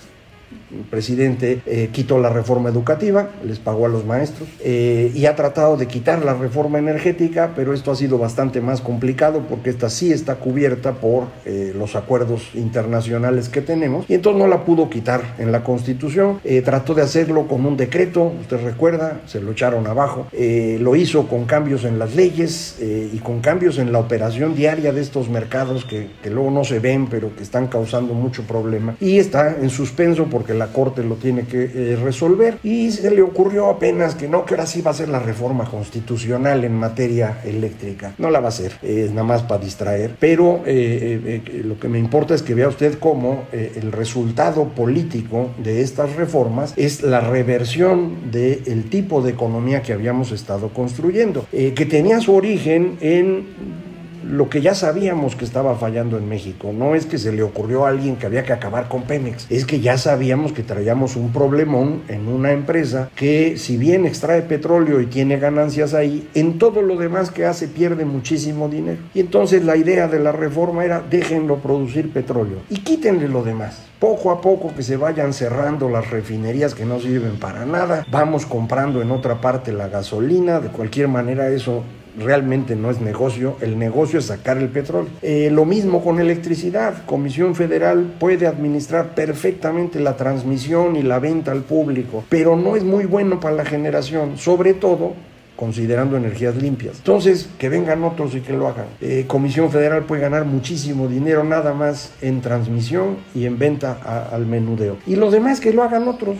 presidente 0.89 1.61
eh, 1.65 1.89
quitó 1.91 2.19
la 2.19 2.29
reforma 2.29 2.69
educativa, 2.69 3.29
les 3.45 3.59
pagó 3.59 3.85
a 3.85 3.89
los 3.89 4.05
maestros 4.05 4.49
eh, 4.63 5.11
y 5.13 5.25
ha 5.25 5.35
tratado 5.35 5.77
de 5.77 5.87
quitar 5.87 6.23
la 6.23 6.33
reforma 6.33 6.79
energética, 6.79 7.51
pero 7.55 7.73
esto 7.73 7.91
ha 7.91 7.95
sido 7.95 8.17
bastante 8.17 8.61
más 8.61 8.81
complicado 8.81 9.45
porque 9.49 9.69
esta 9.69 9.89
sí 9.89 10.11
está 10.11 10.35
cubierta 10.35 10.93
por 10.93 11.25
eh, 11.45 11.73
los 11.75 11.95
acuerdos 11.95 12.49
internacionales 12.53 13.49
que 13.49 13.61
tenemos 13.61 14.05
y 14.09 14.15
entonces 14.15 14.41
no 14.41 14.47
la 14.47 14.65
pudo 14.65 14.89
quitar 14.89 15.35
en 15.37 15.51
la 15.51 15.63
constitución. 15.63 16.39
trató 16.63 16.93
de 16.93 17.01
hacerlo 17.01 17.47
con 17.47 17.65
un 17.65 17.77
decreto, 17.77 18.31
usted 18.41 18.63
recuerda, 18.63 19.21
se 19.25 19.41
lo 19.41 19.51
echaron 19.51 19.87
abajo. 19.87 20.27
lo 20.31 20.95
hizo 20.95 21.27
con 21.27 21.45
cambios 21.45 21.83
en 21.83 21.99
las 21.99 22.15
leyes 22.15 22.77
y 22.81 23.17
con 23.19 23.39
cambios 23.41 23.77
en 23.77 23.91
la 23.91 23.99
operación 23.99 24.55
diaria 24.55 24.91
de 24.93 25.01
estos 25.01 25.29
mercados 25.29 25.85
que, 25.85 26.09
que 26.21 26.29
luego 26.29 26.51
no 26.51 26.63
se 26.63 26.79
ven, 26.79 27.07
pero 27.07 27.35
que 27.35 27.43
están 27.43 27.67
causando 27.67 28.13
mucho 28.13 28.43
problema 28.43 28.95
y 28.99 29.19
está 29.19 29.55
en 29.59 29.69
suspenso 29.69 30.27
porque 30.29 30.53
la 30.61 30.67
Corte 30.67 31.03
lo 31.03 31.15
tiene 31.15 31.45
que 31.45 31.63
eh, 31.63 31.95
resolver 31.95 32.59
y 32.63 32.91
se 32.91 33.09
le 33.09 33.23
ocurrió 33.23 33.67
apenas 33.67 34.13
que 34.13 34.27
no, 34.27 34.45
que 34.45 34.53
ahora 34.53 34.67
sí 34.67 34.83
va 34.83 34.91
a 34.91 34.93
ser 34.93 35.09
la 35.09 35.17
reforma 35.17 35.65
constitucional 35.65 36.63
en 36.63 36.75
materia 36.75 37.39
eléctrica. 37.43 38.13
No 38.19 38.29
la 38.29 38.39
va 38.39 38.45
a 38.45 38.49
hacer, 38.49 38.73
es 38.83 39.09
nada 39.09 39.23
más 39.23 39.41
para 39.41 39.63
distraer, 39.63 40.15
pero 40.19 40.61
eh, 40.67 41.41
eh, 41.47 41.61
lo 41.63 41.79
que 41.79 41.87
me 41.87 41.97
importa 41.97 42.35
es 42.35 42.43
que 42.43 42.53
vea 42.53 42.67
usted 42.67 42.99
cómo 42.99 43.45
el 43.51 43.91
resultado 43.91 44.65
político 44.69 45.49
de 45.57 45.81
estas 45.81 46.15
reformas 46.15 46.73
es 46.75 47.01
la 47.01 47.21
reversión 47.21 48.31
del 48.31 48.89
tipo 48.89 49.21
de 49.21 49.31
economía 49.31 49.81
que 49.81 49.93
habíamos 49.93 50.31
estado 50.31 50.69
construyendo, 50.69 51.47
que 51.51 51.85
tenía 51.85 52.19
su 52.19 52.35
origen 52.35 52.97
en 53.01 53.90
lo 54.23 54.49
que 54.49 54.61
ya 54.61 54.75
sabíamos 54.75 55.35
que 55.35 55.45
estaba 55.45 55.75
fallando 55.75 56.17
en 56.17 56.27
México. 56.27 56.71
No 56.73 56.95
es 56.95 57.05
que 57.05 57.17
se 57.17 57.31
le 57.31 57.43
ocurrió 57.43 57.85
a 57.85 57.89
alguien 57.89 58.15
que 58.15 58.25
había 58.25 58.43
que 58.43 58.53
acabar 58.53 58.87
con 58.87 59.03
Pemex, 59.03 59.47
es 59.49 59.65
que 59.65 59.79
ya 59.79 59.97
sabíamos 59.97 60.51
que 60.51 60.63
traíamos 60.63 61.15
un 61.15 61.31
problemón 61.31 62.03
en 62.07 62.27
una 62.27 62.51
empresa 62.51 63.09
que 63.15 63.57
si 63.57 63.77
bien 63.77 64.05
extrae 64.05 64.41
petróleo 64.41 65.01
y 65.01 65.07
tiene 65.07 65.37
ganancias 65.37 65.93
ahí, 65.93 66.27
en 66.33 66.57
todo 66.57 66.81
lo 66.81 66.97
demás 66.97 67.31
que 67.31 67.45
hace 67.45 67.67
pierde 67.67 68.05
muchísimo 68.05 68.69
dinero. 68.69 69.01
Y 69.13 69.19
entonces 69.19 69.63
la 69.63 69.77
idea 69.77 70.07
de 70.07 70.19
la 70.19 70.31
reforma 70.31 70.85
era 70.85 71.01
déjenlo 71.01 71.57
producir 71.57 72.11
petróleo 72.11 72.59
y 72.69 72.79
quítenle 72.79 73.27
lo 73.27 73.43
demás 73.43 73.91
poco 74.01 74.31
a 74.31 74.41
poco 74.41 74.73
que 74.75 74.81
se 74.81 74.97
vayan 74.97 75.31
cerrando 75.31 75.87
las 75.87 76.09
refinerías 76.09 76.73
que 76.73 76.85
no 76.85 76.99
sirven 76.99 77.37
para 77.37 77.67
nada, 77.67 78.03
vamos 78.09 78.47
comprando 78.47 78.99
en 78.99 79.11
otra 79.11 79.39
parte 79.41 79.71
la 79.71 79.89
gasolina, 79.89 80.59
de 80.59 80.69
cualquier 80.69 81.07
manera 81.07 81.49
eso 81.49 81.83
realmente 82.17 82.75
no 82.75 82.89
es 82.89 83.01
negocio, 83.01 83.57
el 83.61 83.77
negocio 83.77 84.19
es 84.19 84.25
sacar 84.25 84.57
el 84.57 84.69
petróleo. 84.69 85.09
Eh, 85.21 85.49
lo 85.51 85.65
mismo 85.65 86.03
con 86.03 86.19
electricidad, 86.19 87.05
Comisión 87.05 87.55
Federal 87.55 88.13
puede 88.19 88.47
administrar 88.47 89.15
perfectamente 89.15 89.99
la 89.99 90.17
transmisión 90.17 90.95
y 90.95 91.03
la 91.03 91.19
venta 91.19 91.51
al 91.51 91.63
público, 91.63 92.23
pero 92.29 92.55
no 92.55 92.75
es 92.75 92.83
muy 92.83 93.05
bueno 93.05 93.39
para 93.39 93.55
la 93.55 93.65
generación, 93.65 94.37
sobre 94.37 94.73
todo 94.73 95.13
considerando 95.61 96.17
energías 96.17 96.55
limpias. 96.55 96.97
Entonces, 96.97 97.47
que 97.59 97.69
vengan 97.69 98.03
otros 98.03 98.33
y 98.33 98.41
que 98.41 98.51
lo 98.51 98.67
hagan. 98.67 98.87
Eh, 98.99 99.25
Comisión 99.27 99.69
Federal 99.69 100.05
puede 100.05 100.23
ganar 100.23 100.43
muchísimo 100.43 101.07
dinero 101.07 101.43
nada 101.43 101.75
más 101.75 102.13
en 102.19 102.41
transmisión 102.41 103.17
y 103.35 103.45
en 103.45 103.59
venta 103.59 104.27
al 104.31 104.47
menudeo. 104.47 104.97
Y 105.05 105.17
lo 105.17 105.29
demás 105.29 105.59
que 105.59 105.71
lo 105.71 105.83
hagan 105.83 106.07
otros 106.07 106.35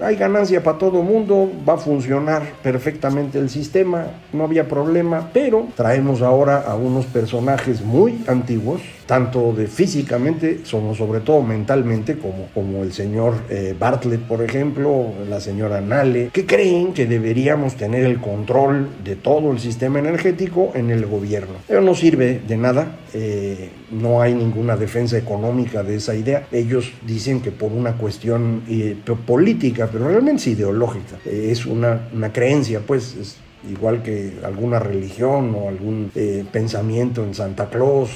hay 0.00 0.16
ganancia 0.16 0.62
para 0.62 0.78
todo 0.78 1.02
mundo, 1.02 1.50
va 1.68 1.74
a 1.74 1.78
funcionar 1.78 2.42
perfectamente 2.62 3.38
el 3.38 3.50
sistema, 3.50 4.06
no 4.32 4.44
había 4.44 4.68
problema, 4.68 5.30
pero 5.32 5.68
traemos 5.76 6.22
ahora 6.22 6.62
a 6.66 6.74
unos 6.74 7.06
personajes 7.06 7.82
muy 7.82 8.22
antiguos, 8.26 8.80
tanto 9.06 9.52
de 9.52 9.66
físicamente, 9.66 10.60
como 10.70 10.94
sobre 10.94 11.20
todo 11.20 11.42
mentalmente, 11.42 12.16
como, 12.16 12.48
como 12.54 12.82
el 12.82 12.92
señor 12.92 13.34
eh, 13.50 13.74
Bartlett, 13.78 14.22
por 14.22 14.42
ejemplo, 14.42 15.12
la 15.28 15.40
señora 15.40 15.80
Nale, 15.80 16.30
que 16.32 16.46
creen 16.46 16.92
que 16.92 17.06
deberíamos 17.06 17.76
tener 17.76 18.04
el 18.04 18.20
control 18.20 18.88
de 19.04 19.16
todo 19.16 19.52
el 19.52 19.58
sistema 19.58 19.98
energético 19.98 20.72
en 20.74 20.90
el 20.90 21.06
gobierno. 21.06 21.54
Pero 21.68 21.80
no 21.80 21.94
sirve 21.94 22.40
de 22.46 22.56
nada, 22.56 22.96
eh, 23.12 23.70
no 23.90 24.20
hay 24.20 24.34
ninguna 24.34 24.76
defensa 24.76 25.16
económica 25.18 25.82
de 25.82 25.96
esa 25.96 26.14
idea. 26.14 26.46
Ellos 26.50 26.92
dicen 27.06 27.40
que 27.40 27.50
por 27.50 27.72
una 27.72 27.92
cuestión 27.92 28.62
eh, 28.68 28.96
política, 29.26 29.63
pero 29.72 30.08
realmente 30.08 30.42
es 30.42 30.46
ideológica. 30.48 31.16
Es 31.24 31.66
una, 31.66 32.08
una 32.12 32.32
creencia, 32.32 32.80
pues, 32.80 33.16
es 33.16 33.36
igual 33.70 34.02
que 34.02 34.34
alguna 34.44 34.78
religión 34.78 35.54
o 35.54 35.68
algún 35.68 36.10
eh, 36.14 36.44
pensamiento 36.50 37.24
en 37.24 37.34
Santa 37.34 37.68
Claus. 37.70 38.10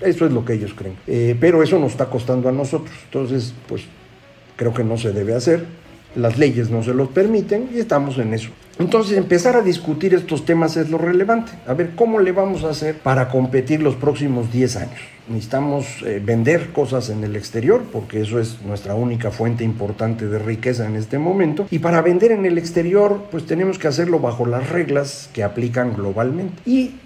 eso 0.00 0.26
es 0.26 0.32
lo 0.32 0.44
que 0.44 0.54
ellos 0.54 0.72
creen. 0.74 0.96
Eh, 1.06 1.36
pero 1.38 1.62
eso 1.62 1.78
nos 1.78 1.92
está 1.92 2.06
costando 2.06 2.48
a 2.48 2.52
nosotros. 2.52 2.94
Entonces, 3.04 3.54
pues, 3.68 3.82
creo 4.56 4.72
que 4.72 4.84
no 4.84 4.96
se 4.96 5.12
debe 5.12 5.34
hacer. 5.34 5.64
Las 6.16 6.38
leyes 6.38 6.70
no 6.70 6.82
se 6.82 6.94
los 6.94 7.08
permiten 7.08 7.70
y 7.74 7.78
estamos 7.78 8.18
en 8.18 8.34
eso. 8.34 8.50
Entonces 8.78 9.16
empezar 9.16 9.56
a 9.56 9.62
discutir 9.62 10.14
estos 10.14 10.44
temas 10.44 10.76
es 10.76 10.90
lo 10.90 10.98
relevante. 10.98 11.52
A 11.66 11.74
ver, 11.74 11.90
¿cómo 11.94 12.18
le 12.18 12.32
vamos 12.32 12.64
a 12.64 12.70
hacer 12.70 12.98
para 12.98 13.28
competir 13.28 13.80
los 13.80 13.94
próximos 13.94 14.50
10 14.52 14.76
años? 14.76 15.00
Necesitamos 15.28 15.86
eh, 16.04 16.20
vender 16.22 16.72
cosas 16.72 17.08
en 17.08 17.24
el 17.24 17.36
exterior 17.36 17.82
porque 17.92 18.20
eso 18.20 18.40
es 18.40 18.60
nuestra 18.62 18.94
única 18.94 19.30
fuente 19.30 19.64
importante 19.64 20.26
de 20.26 20.38
riqueza 20.38 20.86
en 20.86 20.96
este 20.96 21.18
momento. 21.18 21.66
Y 21.70 21.78
para 21.78 22.02
vender 22.02 22.32
en 22.32 22.46
el 22.46 22.58
exterior 22.58 23.28
pues 23.30 23.46
tenemos 23.46 23.78
que 23.78 23.88
hacerlo 23.88 24.18
bajo 24.18 24.44
las 24.44 24.68
reglas 24.68 25.30
que 25.32 25.44
aplican 25.44 25.94
globalmente. 25.94 26.54
Y 26.66 26.96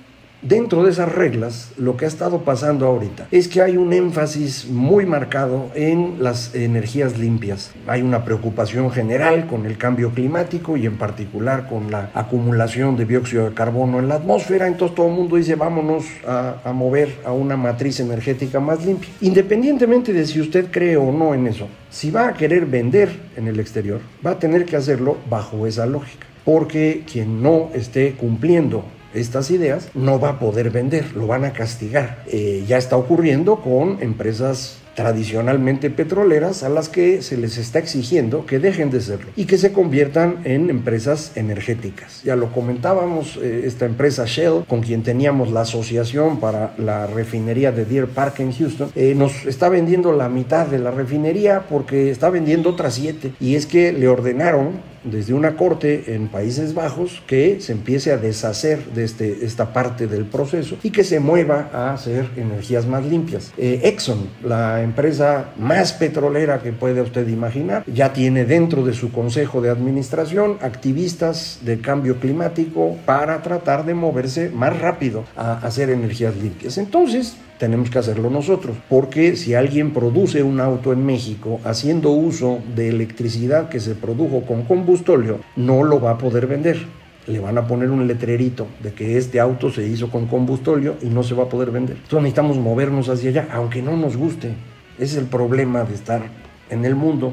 Dentro 0.43 0.85
de 0.85 0.93
esas 0.93 1.13
reglas, 1.13 1.73
lo 1.79 1.97
que 1.97 2.05
ha 2.05 2.09
estado 2.09 2.43
pasando 2.43 2.87
ahorita 2.87 3.27
es 3.33 3.49
que 3.49 3.61
hay 3.61 3.77
un 3.77 3.93
énfasis 3.93 4.69
muy 4.71 5.05
marcado 5.05 5.69
en 5.75 6.23
las 6.23 6.55
energías 6.55 7.19
limpias. 7.19 7.73
Hay 7.89 8.03
una 8.03 8.25
preocupación 8.25 8.93
general 8.93 9.49
con 9.49 9.67
el 9.67 9.77
cambio 9.77 10.11
climático 10.11 10.77
y 10.77 10.87
en 10.87 10.97
particular 10.97 11.69
con 11.69 11.91
la 11.91 12.13
acumulación 12.15 12.97
de 12.97 13.05
dióxido 13.05 13.49
de 13.49 13.55
carbono 13.55 13.99
en 13.99 14.07
la 14.07 14.15
atmósfera. 14.15 14.69
Entonces 14.69 14.95
todo 14.95 15.09
el 15.09 15.15
mundo 15.15 15.35
dice 15.35 15.57
vámonos 15.57 16.05
a, 16.25 16.59
a 16.65 16.73
mover 16.73 17.17
a 17.25 17.33
una 17.33 17.57
matriz 17.57 17.99
energética 17.99 18.61
más 18.61 18.87
limpia. 18.87 19.11
Independientemente 19.21 20.13
de 20.13 20.25
si 20.25 20.41
usted 20.41 20.71
cree 20.71 20.97
o 20.97 21.11
no 21.11 21.35
en 21.35 21.49
eso, 21.49 21.67
si 21.91 22.13
va 22.13 22.29
a 22.29 22.35
querer 22.35 22.65
vender 22.65 23.11
en 23.37 23.49
el 23.49 23.59
exterior, 23.59 24.01
va 24.25 24.31
a 24.31 24.39
tener 24.39 24.67
que 24.67 24.77
hacerlo 24.77 25.17
bajo 25.29 25.67
esa 25.67 25.85
lógica. 25.85 26.29
Porque 26.45 27.03
quien 27.11 27.43
no 27.43 27.71
esté 27.75 28.13
cumpliendo 28.13 28.85
estas 29.15 29.51
ideas, 29.51 29.89
no 29.95 30.21
va 30.21 30.31
a 30.31 30.39
poder 30.39 30.71
vender, 30.71 31.17
lo 31.17 31.27
van 31.27 31.45
a 31.45 31.53
castigar. 31.53 32.23
Eh, 32.27 32.65
ya 32.67 32.79
está 32.79 32.97
ocurriendo 32.97 33.57
con 33.57 34.03
empresas 34.03 34.79
tradicionalmente 34.99 35.91
petroleras 35.91 36.65
a 36.65 36.69
las 36.69 36.89
que 36.89 37.23
se 37.23 37.37
les 37.37 37.57
está 37.57 37.79
exigiendo 37.79 38.47
que 38.47 38.59
dejen 38.59 38.91
de 38.91 39.01
serlo 39.01 39.31
y 39.37 39.45
que 39.45 39.57
se 39.57 39.73
conviertan 39.73 40.41
en 40.43 40.71
empresas 40.71 41.31
energéticas. 41.37 42.25
Ya 42.25 42.35
lo 42.35 42.51
comentábamos, 42.51 43.39
eh, 43.41 43.63
esta 43.65 43.87
empresa 43.87 44.25
Shell, 44.27 44.65
con 44.67 44.81
quien 44.81 45.05
teníamos 45.05 45.53
la 45.53 45.61
asociación 45.61 46.41
para 46.41 46.75
la 46.79 47.07
refinería 47.07 47.71
de 47.71 47.85
Deer 47.85 48.09
Park 48.09 48.41
en 48.41 48.53
Houston, 48.53 48.91
eh, 48.97 49.15
nos 49.15 49.47
está 49.47 49.69
vendiendo 49.69 50.11
la 50.11 50.29
mitad 50.29 50.67
de 50.67 50.81
la 50.81 50.91
refinería 50.91 51.67
porque 51.69 52.11
está 52.11 52.29
vendiendo 52.29 52.71
otras 52.71 52.95
siete 52.95 53.31
y 53.39 53.55
es 53.55 53.67
que 53.67 53.93
le 53.93 54.09
ordenaron 54.09 54.81
desde 55.11 55.35
una 55.35 55.57
corte 55.57 56.15
en 56.15 56.29
Países 56.29 56.75
Bajos 56.75 57.23
que 57.27 57.61
se 57.61 57.73
empiece 57.73 58.13
a 58.13 58.17
deshacer 58.17 58.85
de 58.95 59.05
este, 59.05 59.45
esta 59.45 59.73
parte 59.73 60.07
del 60.07 60.25
proceso 60.25 60.77
y 60.83 60.91
que 60.91 61.05
se 61.05 61.21
mueva 61.21 61.71
a 61.73 61.93
hacer 61.93 62.29
energías 62.37 62.87
más 62.87 63.05
limpias. 63.05 63.53
Eh, 63.57 63.81
Exxon, 63.85 64.29
la 64.43 64.83
empresa 64.83 65.51
más 65.59 65.93
petrolera 65.93 66.61
que 66.61 66.73
puede 66.73 67.01
usted 67.01 67.29
imaginar, 67.29 67.85
ya 67.87 68.13
tiene 68.13 68.45
dentro 68.45 68.85
de 68.85 68.95
su 68.95 69.13
consejo 69.13 69.61
de 69.61 69.71
administración 69.71 70.59
activistas 70.61 71.61
de 71.63 71.81
cambio 71.81 72.19
climático 72.19 72.97
para 73.05 73.43
tratar 73.43 73.85
de 73.85 73.95
moverse 73.95 74.51
más 74.51 74.79
rápido 74.79 75.25
a 75.37 75.55
hacer 75.59 75.91
energías 75.91 76.37
limpias. 76.37 76.79
Entonces, 76.79 77.37
tenemos 77.59 77.91
que 77.91 77.99
hacerlo 77.99 78.31
nosotros, 78.31 78.77
porque 78.89 79.37
si 79.37 79.55
alguien 79.55 79.93
produce 79.93 80.43
un 80.43 80.61
auto 80.61 80.93
en 80.93 81.05
México 81.05 81.61
haciendo 81.65 82.11
uso 82.11 82.61
de 82.75 82.89
electricidad 82.89 83.69
que 83.69 83.81
se 83.81 83.95
produjo 83.95 84.43
con 84.43 84.63
combustóleo, 84.63 85.41
no 85.57 85.85
lo 85.85 86.01
va 86.01 86.13
a 86.13 86.19
poder 86.19 86.47
vender 86.47 86.87
le 87.29 87.41
van 87.41 87.59
a 87.59 87.67
poner 87.67 87.91
un 87.91 88.07
letrerito 88.07 88.67
de 88.83 88.93
que 88.93 89.19
este 89.19 89.39
auto 89.39 89.71
se 89.71 89.87
hizo 89.87 90.11
con 90.11 90.27
combustóleo 90.27 90.97
y 91.03 91.07
no 91.07 91.23
se 91.23 91.35
va 91.35 91.45
a 91.45 91.49
poder 91.49 91.71
vender. 91.71 91.97
Entonces 91.97 92.23
necesitamos 92.23 92.57
movernos 92.57 93.09
hacia 93.09 93.31
allá, 93.31 93.49
aunque 93.53 93.83
no 93.83 93.97
nos 93.97 94.17
guste. 94.17 94.55
Es 94.99 95.15
el 95.15 95.27
problema 95.27 95.85
de 95.85 95.95
estar 95.95 96.23
en 96.71 96.85
el 96.85 96.95
mundo. 96.95 97.33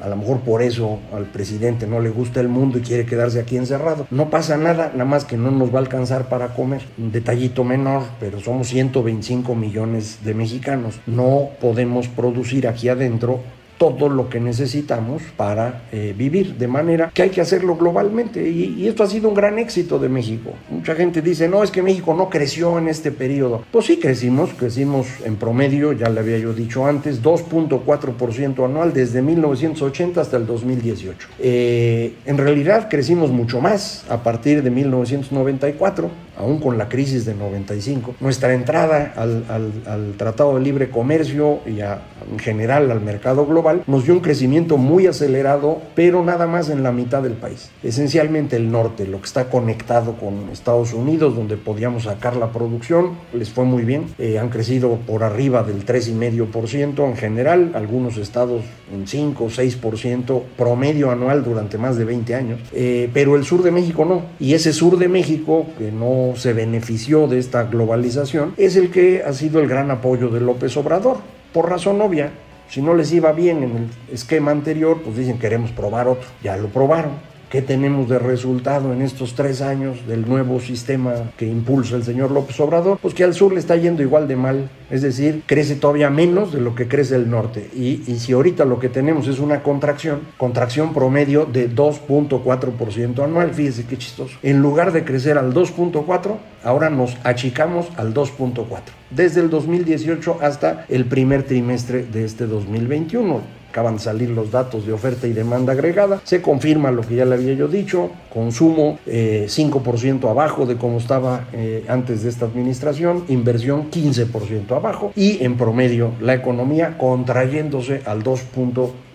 A 0.00 0.08
lo 0.08 0.16
mejor 0.16 0.40
por 0.40 0.62
eso 0.62 0.98
al 1.14 1.24
presidente 1.26 1.86
no 1.86 2.00
le 2.00 2.10
gusta 2.10 2.40
el 2.40 2.48
mundo 2.48 2.78
y 2.78 2.82
quiere 2.82 3.06
quedarse 3.06 3.40
aquí 3.40 3.56
encerrado. 3.56 4.06
No 4.10 4.30
pasa 4.30 4.56
nada, 4.56 4.90
nada 4.92 5.04
más 5.04 5.24
que 5.24 5.36
no 5.36 5.50
nos 5.50 5.72
va 5.72 5.78
a 5.78 5.82
alcanzar 5.82 6.28
para 6.28 6.54
comer. 6.54 6.82
Un 6.98 7.12
detallito 7.12 7.64
menor, 7.64 8.02
pero 8.20 8.40
somos 8.40 8.68
125 8.68 9.54
millones 9.54 10.24
de 10.24 10.34
mexicanos. 10.34 11.00
No 11.06 11.48
podemos 11.60 12.08
producir 12.08 12.68
aquí 12.68 12.88
adentro 12.88 13.40
todo 13.78 14.08
lo 14.08 14.28
que 14.28 14.40
necesitamos 14.40 15.22
para 15.36 15.82
eh, 15.92 16.14
vivir, 16.16 16.56
de 16.56 16.66
manera 16.66 17.10
que 17.12 17.22
hay 17.22 17.30
que 17.30 17.40
hacerlo 17.40 17.76
globalmente. 17.76 18.48
Y, 18.48 18.86
esto 18.86 19.02
ha 19.02 19.06
sido 19.06 19.28
un 19.28 19.34
gran 19.34 19.58
éxito 19.58 19.98
de 19.98 20.08
México. 20.08 20.52
Mucha 20.70 20.94
gente 20.94 21.20
dice, 21.20 21.48
no, 21.48 21.62
es 21.62 21.70
que 21.70 21.82
México 21.82 22.14
no 22.14 22.30
creció 22.30 22.78
en 22.78 22.88
este 22.88 23.10
periodo. 23.10 23.64
Pues 23.70 23.86
sí 23.86 23.98
crecimos, 23.98 24.50
crecimos 24.56 25.06
en 25.24 25.36
promedio, 25.36 25.92
ya 25.92 26.08
le 26.08 26.20
había 26.20 26.38
yo 26.38 26.52
dicho 26.52 26.86
antes, 26.86 27.22
2.4% 27.22 28.64
anual 28.64 28.92
desde 28.92 29.22
1980 29.22 30.20
hasta 30.20 30.36
el 30.36 30.46
2018. 30.46 31.28
Eh, 31.40 32.14
en 32.24 32.38
realidad 32.38 32.88
crecimos 32.88 33.30
mucho 33.30 33.60
más 33.60 34.04
a 34.08 34.22
partir 34.22 34.62
de 34.62 34.70
1994, 34.70 36.10
aún 36.38 36.60
con 36.60 36.78
la 36.78 36.88
crisis 36.88 37.24
de 37.24 37.34
95. 37.34 38.16
Nuestra 38.20 38.54
entrada 38.54 39.12
al, 39.16 39.44
al 39.86 40.14
Tratado 40.16 40.54
de 40.54 40.60
Libre 40.60 40.90
Comercio 40.90 41.60
y 41.66 41.80
a, 41.80 42.00
en 42.30 42.38
general 42.38 42.90
al 42.90 43.00
mercado 43.00 43.46
global 43.46 43.65
nos 43.86 44.04
dio 44.04 44.14
un 44.14 44.20
crecimiento 44.20 44.76
muy 44.76 45.06
acelerado, 45.06 45.80
pero 45.94 46.24
nada 46.24 46.46
más 46.46 46.68
en 46.68 46.82
la 46.82 46.92
mitad 46.92 47.22
del 47.22 47.34
país. 47.34 47.70
Esencialmente 47.82 48.56
el 48.56 48.70
norte, 48.70 49.06
lo 49.06 49.18
que 49.20 49.26
está 49.26 49.48
conectado 49.48 50.14
con 50.14 50.48
Estados 50.50 50.92
Unidos, 50.92 51.34
donde 51.34 51.56
podíamos 51.56 52.04
sacar 52.04 52.36
la 52.36 52.52
producción, 52.52 53.12
les 53.32 53.50
fue 53.50 53.64
muy 53.64 53.84
bien. 53.84 54.06
Eh, 54.18 54.38
han 54.38 54.48
crecido 54.48 54.98
por 55.06 55.24
arriba 55.24 55.62
del 55.62 55.84
3,5% 55.84 57.08
en 57.08 57.16
general, 57.16 57.72
algunos 57.74 58.16
estados 58.16 58.62
en 58.92 59.06
5 59.06 59.44
o 59.44 59.48
6% 59.48 60.42
promedio 60.56 61.10
anual 61.10 61.44
durante 61.44 61.78
más 61.78 61.96
de 61.96 62.04
20 62.04 62.34
años, 62.34 62.60
eh, 62.72 63.10
pero 63.12 63.36
el 63.36 63.44
sur 63.44 63.62
de 63.62 63.70
México 63.70 64.04
no. 64.04 64.22
Y 64.38 64.54
ese 64.54 64.72
sur 64.72 64.98
de 64.98 65.08
México, 65.08 65.66
que 65.78 65.90
no 65.90 66.32
se 66.36 66.52
benefició 66.52 67.26
de 67.26 67.38
esta 67.38 67.64
globalización, 67.64 68.54
es 68.56 68.76
el 68.76 68.90
que 68.90 69.22
ha 69.24 69.32
sido 69.32 69.60
el 69.60 69.68
gran 69.68 69.90
apoyo 69.90 70.28
de 70.28 70.40
López 70.40 70.76
Obrador. 70.76 71.18
Por 71.52 71.70
razón 71.70 72.00
obvia, 72.00 72.32
si 72.68 72.82
no 72.82 72.94
les 72.94 73.12
iba 73.12 73.32
bien 73.32 73.62
en 73.62 73.76
el 73.76 73.90
esquema 74.12 74.50
anterior, 74.50 75.00
pues 75.02 75.16
dicen 75.16 75.38
queremos 75.38 75.70
probar 75.72 76.08
otro. 76.08 76.26
Ya 76.42 76.56
lo 76.56 76.68
probaron. 76.68 77.12
¿Qué 77.50 77.62
tenemos 77.62 78.08
de 78.08 78.18
resultado 78.18 78.92
en 78.92 79.02
estos 79.02 79.34
tres 79.36 79.62
años 79.62 80.04
del 80.08 80.28
nuevo 80.28 80.58
sistema 80.58 81.30
que 81.36 81.46
impulsa 81.46 81.94
el 81.94 82.02
señor 82.02 82.32
López 82.32 82.58
Obrador? 82.58 82.98
Pues 83.00 83.14
que 83.14 83.22
al 83.22 83.34
sur 83.34 83.52
le 83.52 83.60
está 83.60 83.76
yendo 83.76 84.02
igual 84.02 84.26
de 84.26 84.34
mal, 84.34 84.68
es 84.90 85.02
decir, 85.02 85.44
crece 85.46 85.76
todavía 85.76 86.10
menos 86.10 86.52
de 86.52 86.60
lo 86.60 86.74
que 86.74 86.88
crece 86.88 87.14
el 87.14 87.30
norte. 87.30 87.70
Y, 87.72 88.02
y 88.08 88.18
si 88.18 88.32
ahorita 88.32 88.64
lo 88.64 88.80
que 88.80 88.88
tenemos 88.88 89.28
es 89.28 89.38
una 89.38 89.62
contracción, 89.62 90.22
contracción 90.36 90.92
promedio 90.92 91.44
de 91.44 91.70
2.4% 91.70 93.22
anual, 93.22 93.54
fíjese 93.54 93.86
qué 93.86 93.96
chistoso. 93.96 94.36
En 94.42 94.60
lugar 94.60 94.92
de 94.92 95.04
crecer 95.04 95.38
al 95.38 95.54
2.4, 95.54 96.36
ahora 96.64 96.90
nos 96.90 97.16
achicamos 97.22 97.86
al 97.96 98.12
2.4, 98.12 98.66
desde 99.10 99.40
el 99.40 99.50
2018 99.50 100.38
hasta 100.42 100.84
el 100.88 101.04
primer 101.04 101.44
trimestre 101.44 102.02
de 102.02 102.24
este 102.24 102.46
2021 102.46 103.55
acaban 103.76 103.96
de 103.96 104.00
salir 104.00 104.30
los 104.30 104.50
datos 104.50 104.86
de 104.86 104.92
oferta 104.94 105.26
y 105.26 105.34
demanda 105.34 105.74
agregada, 105.74 106.22
se 106.24 106.40
confirma 106.40 106.90
lo 106.90 107.02
que 107.02 107.14
ya 107.14 107.26
le 107.26 107.34
había 107.34 107.52
yo 107.52 107.68
dicho, 107.68 108.10
consumo 108.32 108.98
5% 109.06 110.24
eh, 110.24 110.30
abajo 110.30 110.64
de 110.64 110.76
como 110.76 110.96
estaba 110.96 111.48
eh, 111.52 111.84
antes 111.86 112.22
de 112.22 112.30
esta 112.30 112.46
administración, 112.46 113.24
inversión 113.28 113.90
15% 113.90 114.74
abajo 114.74 115.12
y 115.14 115.44
en 115.44 115.58
promedio 115.58 116.12
la 116.22 116.32
economía 116.32 116.96
contrayéndose 116.96 118.00
al 118.06 118.22
2. 118.22 118.44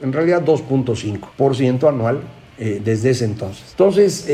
en 0.04 0.14
realidad 0.14 0.44
2.5% 0.46 1.90
anual 1.90 2.20
eh, 2.60 2.80
desde 2.86 3.10
ese 3.10 3.26
entonces. 3.26 3.66
Entonces, 3.72 4.30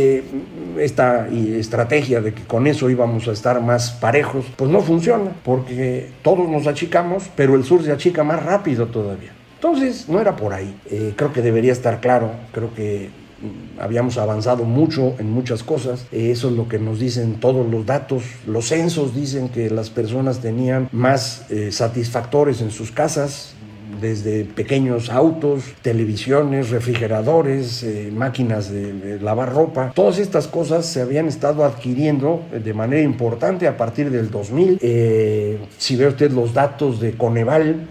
esta 0.78 1.30
estrategia 1.30 2.20
de 2.20 2.34
que 2.34 2.44
con 2.44 2.68
eso 2.68 2.90
íbamos 2.90 3.30
a 3.30 3.32
estar 3.32 3.62
más 3.62 3.92
parejos, 3.92 4.46
pues 4.58 4.70
no 4.70 4.82
funciona, 4.82 5.32
porque 5.46 6.10
todos 6.22 6.50
nos 6.50 6.68
achicamos, 6.68 7.30
pero 7.38 7.56
el 7.56 7.64
sur 7.64 7.82
se 7.82 7.94
achica 7.94 8.26
más 8.26 8.44
rápido 8.44 8.88
todavía. 8.88 9.38
Entonces, 9.58 10.08
no 10.08 10.22
era 10.22 10.36
por 10.36 10.54
ahí. 10.54 10.76
Eh, 10.90 11.14
creo 11.16 11.34
que 11.34 11.42
debería 11.42 11.74
estar 11.74 12.00
claro, 12.00 12.32
creo 12.52 12.74
que 12.76 13.10
mm, 13.42 13.80
habíamos 13.80 14.20
avanzado 14.20 14.66
mucho 14.66 15.16
en 15.18 15.32
muchas 15.32 15.64
cosas. 15.64 16.06
Eh, 16.12 16.30
eso 16.32 16.50
es 16.50 16.54
lo 16.54 16.68
que 16.68 16.78
nos 16.78 17.00
dicen 17.00 17.40
todos 17.40 17.68
los 17.70 17.86
datos. 17.86 18.24
Los 18.46 18.68
censos 18.68 19.16
dicen 19.16 19.50
que 19.50 19.72
las 19.72 19.90
personas 19.90 20.42
tenían 20.42 20.90
más 20.92 21.46
eh, 21.50 21.72
satisfactores 21.72 22.62
en 22.62 22.70
sus 22.70 22.92
casas, 22.92 23.54
desde 24.00 24.44
pequeños 24.44 25.10
autos, 25.10 25.64
televisiones, 25.82 26.70
refrigeradores, 26.70 27.84
máquinas 28.14 28.70
de, 28.70 29.18
lavar 29.20 29.52
ropa. 29.52 29.92
Todas 29.96 30.20
estas 30.20 30.48
cosas 30.48 30.86
se 30.86 31.02
habían 31.02 31.28
estado 31.28 31.66
adquiriendo 31.66 32.44
de 32.52 32.74
manera 32.76 33.02
importante 33.02 33.66
a 33.68 33.76
partir 33.76 34.12
del 34.12 34.30
2000. 34.30 34.78
si 35.80 35.96
ve 35.96 36.08
usted 36.08 36.32
los 36.32 36.54
datos 36.54 37.00
de 37.00 37.14
Coneval, 37.14 37.88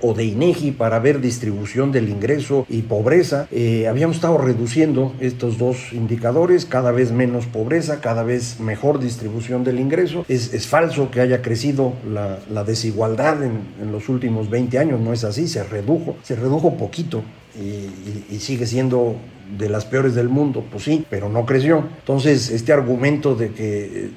o 0.00 0.14
de 0.14 0.24
INEGI 0.24 0.72
para 0.72 0.98
ver 0.98 1.20
distribución 1.20 1.92
del 1.92 2.08
ingreso 2.08 2.66
y 2.68 2.82
pobreza. 2.82 3.48
Eh, 3.50 3.86
habíamos 3.88 4.16
estado 4.16 4.38
reduciendo 4.38 5.14
estos 5.20 5.58
dos 5.58 5.92
indicadores, 5.92 6.64
cada 6.64 6.92
vez 6.92 7.12
menos 7.12 7.46
pobreza, 7.46 8.00
cada 8.00 8.22
vez 8.22 8.60
mejor 8.60 9.00
distribución 9.00 9.64
del 9.64 9.80
ingreso. 9.80 10.24
Es, 10.28 10.54
es 10.54 10.66
falso 10.66 11.10
que 11.10 11.20
haya 11.20 11.42
crecido 11.42 11.94
la, 12.12 12.64
desigualdad 12.64 13.42
en, 13.42 13.60
en, 13.80 13.92
los 13.92 14.08
últimos 14.08 14.50
20 14.50 14.78
años, 14.78 15.00
no 15.00 15.12
es 15.12 15.24
así, 15.24 15.48
se 15.48 15.62
redujo, 15.62 16.16
se 16.22 16.36
redujo 16.36 16.76
poquito 16.76 17.22
y, 17.58 18.34
y 18.34 18.38
sigue 18.40 18.66
siendo 18.66 19.16
de 19.56 19.68
las 19.68 19.84
peores 19.84 20.14
del 20.14 20.28
mundo, 20.28 20.64
pues 20.70 20.84
sí, 20.84 21.04
pero 21.08 21.28
no 21.28 21.46
creció. 21.46 21.84
Entonces, 22.00 22.50
este 22.50 22.72
argumento 22.72 23.34
de 23.34 23.50
que 23.52 23.84
eh, 23.84 24.10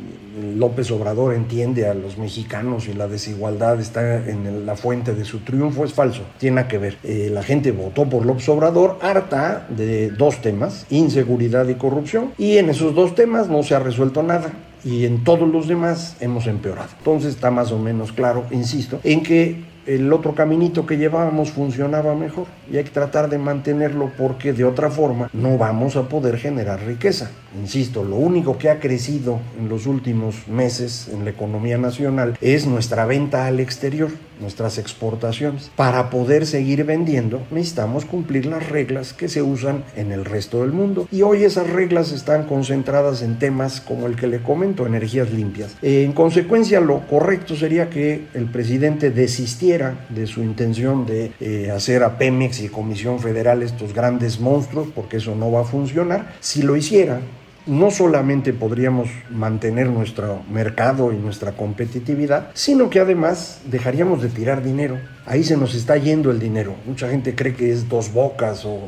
López 0.57 0.91
Obrador 0.91 1.33
entiende 1.33 1.87
a 1.87 1.93
los 1.93 2.17
mexicanos 2.17 2.87
y 2.87 2.93
la 2.93 3.07
desigualdad 3.07 3.79
está 3.79 4.17
en 4.17 4.65
la 4.65 4.75
fuente 4.75 5.13
de 5.13 5.25
su 5.25 5.39
triunfo 5.39 5.85
es 5.85 5.93
falso, 5.93 6.23
tiene 6.39 6.67
que 6.67 6.77
ver. 6.77 6.97
Eh, 7.03 7.29
la 7.31 7.43
gente 7.43 7.71
votó 7.71 8.05
por 8.09 8.25
López 8.25 8.47
Obrador 8.49 8.97
harta 9.01 9.67
de 9.69 10.09
dos 10.09 10.41
temas, 10.41 10.85
inseguridad 10.89 11.67
y 11.67 11.75
corrupción, 11.75 12.33
y 12.37 12.57
en 12.57 12.69
esos 12.69 12.95
dos 12.95 13.15
temas 13.15 13.49
no 13.49 13.63
se 13.63 13.75
ha 13.75 13.79
resuelto 13.79 14.23
nada 14.23 14.51
y 14.83 15.05
en 15.05 15.23
todos 15.23 15.47
los 15.47 15.67
demás 15.67 16.15
hemos 16.19 16.47
empeorado. 16.47 16.89
Entonces 16.97 17.35
está 17.35 17.51
más 17.51 17.71
o 17.71 17.77
menos 17.77 18.11
claro, 18.11 18.45
insisto, 18.51 18.99
en 19.03 19.23
que 19.23 19.70
el 19.95 20.11
otro 20.13 20.33
caminito 20.33 20.85
que 20.85 20.97
llevábamos 20.97 21.51
funcionaba 21.51 22.15
mejor 22.15 22.47
y 22.71 22.77
hay 22.77 22.83
que 22.83 22.91
tratar 22.91 23.29
de 23.29 23.37
mantenerlo 23.37 24.11
porque 24.17 24.53
de 24.53 24.63
otra 24.63 24.89
forma 24.89 25.29
no 25.33 25.57
vamos 25.57 25.95
a 25.95 26.07
poder 26.07 26.37
generar 26.37 26.85
riqueza. 26.85 27.31
Insisto, 27.59 28.03
lo 28.03 28.15
único 28.15 28.57
que 28.57 28.69
ha 28.69 28.79
crecido 28.79 29.39
en 29.59 29.67
los 29.67 29.85
últimos 29.85 30.47
meses 30.47 31.09
en 31.11 31.25
la 31.25 31.31
economía 31.31 31.77
nacional 31.77 32.37
es 32.39 32.65
nuestra 32.65 33.05
venta 33.05 33.45
al 33.45 33.59
exterior, 33.59 34.09
nuestras 34.39 34.77
exportaciones. 34.77 35.69
Para 35.75 36.09
poder 36.09 36.45
seguir 36.45 36.85
vendiendo 36.85 37.41
necesitamos 37.51 38.05
cumplir 38.05 38.45
las 38.45 38.69
reglas 38.69 39.11
que 39.13 39.27
se 39.27 39.41
usan 39.41 39.83
en 39.97 40.13
el 40.13 40.23
resto 40.23 40.61
del 40.61 40.71
mundo 40.71 41.07
y 41.11 41.23
hoy 41.23 41.43
esas 41.43 41.69
reglas 41.69 42.13
están 42.13 42.45
concentradas 42.45 43.21
en 43.21 43.37
temas 43.37 43.81
como 43.81 44.07
el 44.07 44.15
que 44.15 44.27
le 44.27 44.41
comento, 44.41 44.85
energías 44.85 45.31
limpias. 45.31 45.75
En 45.81 46.13
consecuencia, 46.13 46.79
lo 46.79 47.05
correcto 47.07 47.55
sería 47.57 47.89
que 47.89 48.27
el 48.33 48.45
presidente 48.45 49.11
desistiera 49.11 49.80
de 50.09 50.27
su 50.27 50.41
intención 50.41 51.05
de 51.05 51.31
eh, 51.39 51.71
hacer 51.71 52.03
a 52.03 52.17
Pemex 52.17 52.61
y 52.61 52.69
Comisión 52.69 53.19
Federal 53.19 53.63
estos 53.63 53.93
grandes 53.93 54.39
monstruos, 54.39 54.87
porque 54.93 55.17
eso 55.17 55.35
no 55.35 55.51
va 55.51 55.61
a 55.61 55.65
funcionar. 55.65 56.33
Si 56.39 56.61
lo 56.61 56.75
hiciera, 56.75 57.21
no 57.65 57.91
solamente 57.91 58.53
podríamos 58.53 59.09
mantener 59.29 59.87
nuestro 59.87 60.41
mercado 60.51 61.13
y 61.13 61.17
nuestra 61.17 61.51
competitividad, 61.51 62.49
sino 62.53 62.89
que 62.89 62.99
además 62.99 63.61
dejaríamos 63.65 64.21
de 64.21 64.29
tirar 64.29 64.63
dinero. 64.63 64.99
Ahí 65.25 65.43
se 65.43 65.57
nos 65.57 65.75
está 65.75 65.97
yendo 65.97 66.31
el 66.31 66.39
dinero. 66.39 66.75
Mucha 66.85 67.09
gente 67.09 67.35
cree 67.35 67.53
que 67.53 67.71
es 67.71 67.87
Dos 67.87 68.11
Bocas 68.11 68.65
o, 68.65 68.79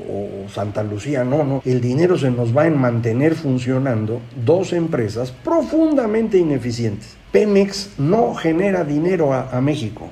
Santa 0.51 0.83
Lucía. 0.83 1.23
No, 1.23 1.43
no. 1.43 1.61
El 1.65 1.81
dinero 1.81 2.17
se 2.17 2.31
nos 2.31 2.55
va 2.55 2.65
en 2.65 2.77
mantener 2.77 3.35
funcionando 3.35 4.21
dos 4.43 4.73
empresas 4.73 5.31
profundamente 5.31 6.37
ineficientes. 6.37 7.15
Pemex 7.31 7.91
no 7.97 8.33
genera 8.35 8.83
dinero 8.83 9.33
a, 9.33 9.49
a 9.55 9.61
México. 9.61 10.09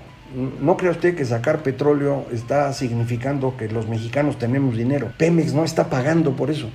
¿No 0.62 0.78
cree 0.78 0.92
usted 0.92 1.16
que 1.16 1.26
sacar 1.26 1.64
petróleo 1.64 2.26
está 2.32 2.72
significando 2.74 3.58
que 3.58 3.68
los 3.68 3.88
mexicanos 3.88 4.38
tenemos 4.40 4.78
dinero? 4.78 5.12
Pemex 5.18 5.54
no 5.54 5.64
está 5.64 5.90
pagando 5.90 6.36
por 6.36 6.50
eso 6.50 6.70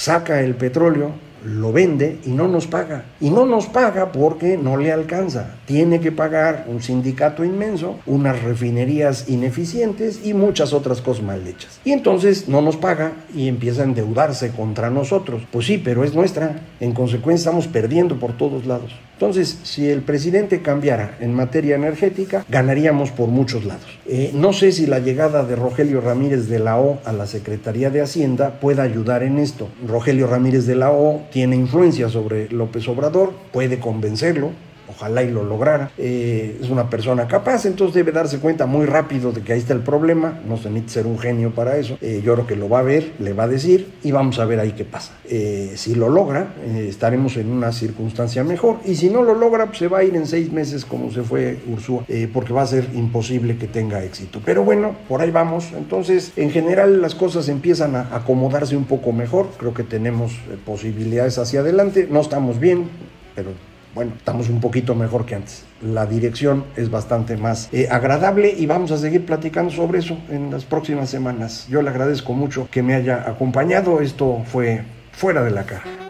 saca 0.00 0.40
el 0.40 0.54
petróleo 0.54 1.12
lo 1.44 1.72
vende 1.72 2.18
y 2.24 2.30
no 2.30 2.48
nos 2.48 2.66
paga. 2.66 3.04
Y 3.20 3.30
no 3.30 3.46
nos 3.46 3.66
paga 3.66 4.12
porque 4.12 4.58
no 4.58 4.76
le 4.76 4.92
alcanza. 4.92 5.56
Tiene 5.66 6.00
que 6.00 6.12
pagar 6.12 6.66
un 6.68 6.82
sindicato 6.82 7.44
inmenso, 7.44 7.98
unas 8.06 8.42
refinerías 8.42 9.28
ineficientes 9.28 10.20
y 10.24 10.34
muchas 10.34 10.72
otras 10.72 11.00
cosas 11.00 11.24
mal 11.24 11.46
hechas. 11.46 11.80
Y 11.84 11.92
entonces 11.92 12.48
no 12.48 12.60
nos 12.60 12.76
paga 12.76 13.12
y 13.34 13.48
empieza 13.48 13.82
a 13.82 13.86
endeudarse 13.86 14.50
contra 14.50 14.90
nosotros. 14.90 15.42
Pues 15.50 15.66
sí, 15.66 15.78
pero 15.78 16.04
es 16.04 16.14
nuestra. 16.14 16.60
En 16.78 16.92
consecuencia 16.92 17.48
estamos 17.50 17.68
perdiendo 17.68 18.18
por 18.18 18.36
todos 18.36 18.66
lados. 18.66 18.94
Entonces, 19.20 19.58
si 19.64 19.86
el 19.86 20.00
presidente 20.00 20.62
cambiara 20.62 21.18
en 21.20 21.34
materia 21.34 21.76
energética, 21.76 22.42
ganaríamos 22.48 23.10
por 23.10 23.28
muchos 23.28 23.66
lados. 23.66 23.84
Eh, 24.06 24.30
no 24.32 24.54
sé 24.54 24.72
si 24.72 24.86
la 24.86 24.98
llegada 24.98 25.44
de 25.44 25.56
Rogelio 25.56 26.00
Ramírez 26.00 26.48
de 26.48 26.58
la 26.58 26.78
O 26.78 27.00
a 27.04 27.12
la 27.12 27.26
Secretaría 27.26 27.90
de 27.90 28.00
Hacienda 28.00 28.58
pueda 28.60 28.82
ayudar 28.82 29.22
en 29.22 29.38
esto. 29.38 29.68
Rogelio 29.86 30.26
Ramírez 30.26 30.64
de 30.64 30.74
la 30.74 30.90
O 30.90 31.20
tiene 31.30 31.54
influencia 31.54 32.08
sobre 32.08 32.48
López 32.48 32.88
Obrador, 32.88 33.34
puede 33.52 33.78
convencerlo, 33.78 34.52
ojalá 34.90 35.22
y 35.22 35.30
lo 35.30 35.44
lograra. 35.44 35.90
Eh, 35.98 36.58
es 36.60 36.70
una 36.70 36.90
persona 36.90 37.26
capaz, 37.26 37.64
entonces 37.66 37.94
debe 37.94 38.12
darse 38.12 38.38
cuenta 38.38 38.66
muy 38.66 38.86
rápido 38.86 39.32
de 39.32 39.42
que 39.42 39.52
ahí 39.52 39.58
está 39.58 39.74
el 39.74 39.80
problema, 39.80 40.40
no 40.46 40.56
se 40.56 40.68
necesita 40.68 40.92
ser 40.92 41.06
un 41.06 41.18
genio 41.18 41.50
para 41.54 41.76
eso. 41.76 41.98
Eh, 42.00 42.22
yo 42.24 42.34
creo 42.34 42.46
que 42.46 42.56
lo 42.56 42.68
va 42.68 42.80
a 42.80 42.82
ver, 42.82 43.12
le 43.18 43.32
va 43.32 43.44
a 43.44 43.48
decir 43.48 43.92
y 44.02 44.10
vamos 44.12 44.38
a 44.38 44.44
ver 44.44 44.60
ahí 44.60 44.72
qué 44.72 44.84
pasa. 44.84 45.12
Eh, 45.28 45.72
si 45.76 45.94
lo 45.94 46.08
logra, 46.08 46.54
estaremos 46.66 47.36
en 47.36 47.50
una 47.50 47.72
circunstancia 47.72 48.42
mejor 48.44 48.78
y 48.84 48.96
si 48.96 49.10
no 49.10 49.22
lo 49.22 49.34
logra, 49.34 49.66
pues 49.66 49.78
se 49.78 49.88
va 49.88 49.98
a 49.98 50.04
ir 50.04 50.16
en 50.16 50.26
seis 50.26 50.52
meses 50.52 50.84
como 50.84 51.10
se 51.10 51.22
fue 51.22 51.58
Ursúa, 51.68 52.04
porque 52.32 52.52
va 52.52 52.62
a 52.62 52.66
ser 52.66 52.88
imposible 52.94 53.56
que 53.56 53.66
tenga 53.66 54.02
éxito. 54.04 54.40
Pero 54.44 54.64
bueno, 54.64 54.96
por 55.08 55.20
ahí 55.20 55.30
vamos. 55.30 55.72
Entonces, 55.76 56.32
en 56.36 56.50
general 56.50 57.00
las 57.00 57.14
cosas 57.14 57.48
empiezan 57.48 57.94
a 57.96 58.14
acomodarse 58.14 58.76
un 58.76 58.84
poco 58.84 59.12
mejor, 59.12 59.48
creo 59.58 59.74
que 59.74 59.84
tenemos 59.84 60.32
posibilidades 60.64 61.38
hacia 61.38 61.60
adelante, 61.60 62.08
no 62.10 62.20
estamos 62.20 62.58
bien, 62.58 62.88
pero 63.34 63.50
bueno, 63.94 64.12
estamos 64.16 64.48
un 64.48 64.60
poquito 64.60 64.94
mejor 64.94 65.26
que 65.26 65.34
antes. 65.34 65.64
La 65.82 66.06
dirección 66.06 66.64
es 66.76 66.90
bastante 66.90 67.36
más 67.36 67.68
eh, 67.72 67.88
agradable 67.90 68.54
y 68.56 68.66
vamos 68.66 68.90
a 68.92 68.98
seguir 68.98 69.24
platicando 69.26 69.72
sobre 69.72 69.98
eso 69.98 70.18
en 70.30 70.50
las 70.50 70.64
próximas 70.64 71.10
semanas. 71.10 71.66
Yo 71.68 71.82
le 71.82 71.90
agradezco 71.90 72.32
mucho 72.32 72.68
que 72.70 72.82
me 72.82 72.94
haya 72.94 73.28
acompañado. 73.28 74.00
Esto 74.00 74.42
fue 74.46 74.82
fuera 75.12 75.42
de 75.42 75.50
la 75.50 75.64
cara. 75.64 76.09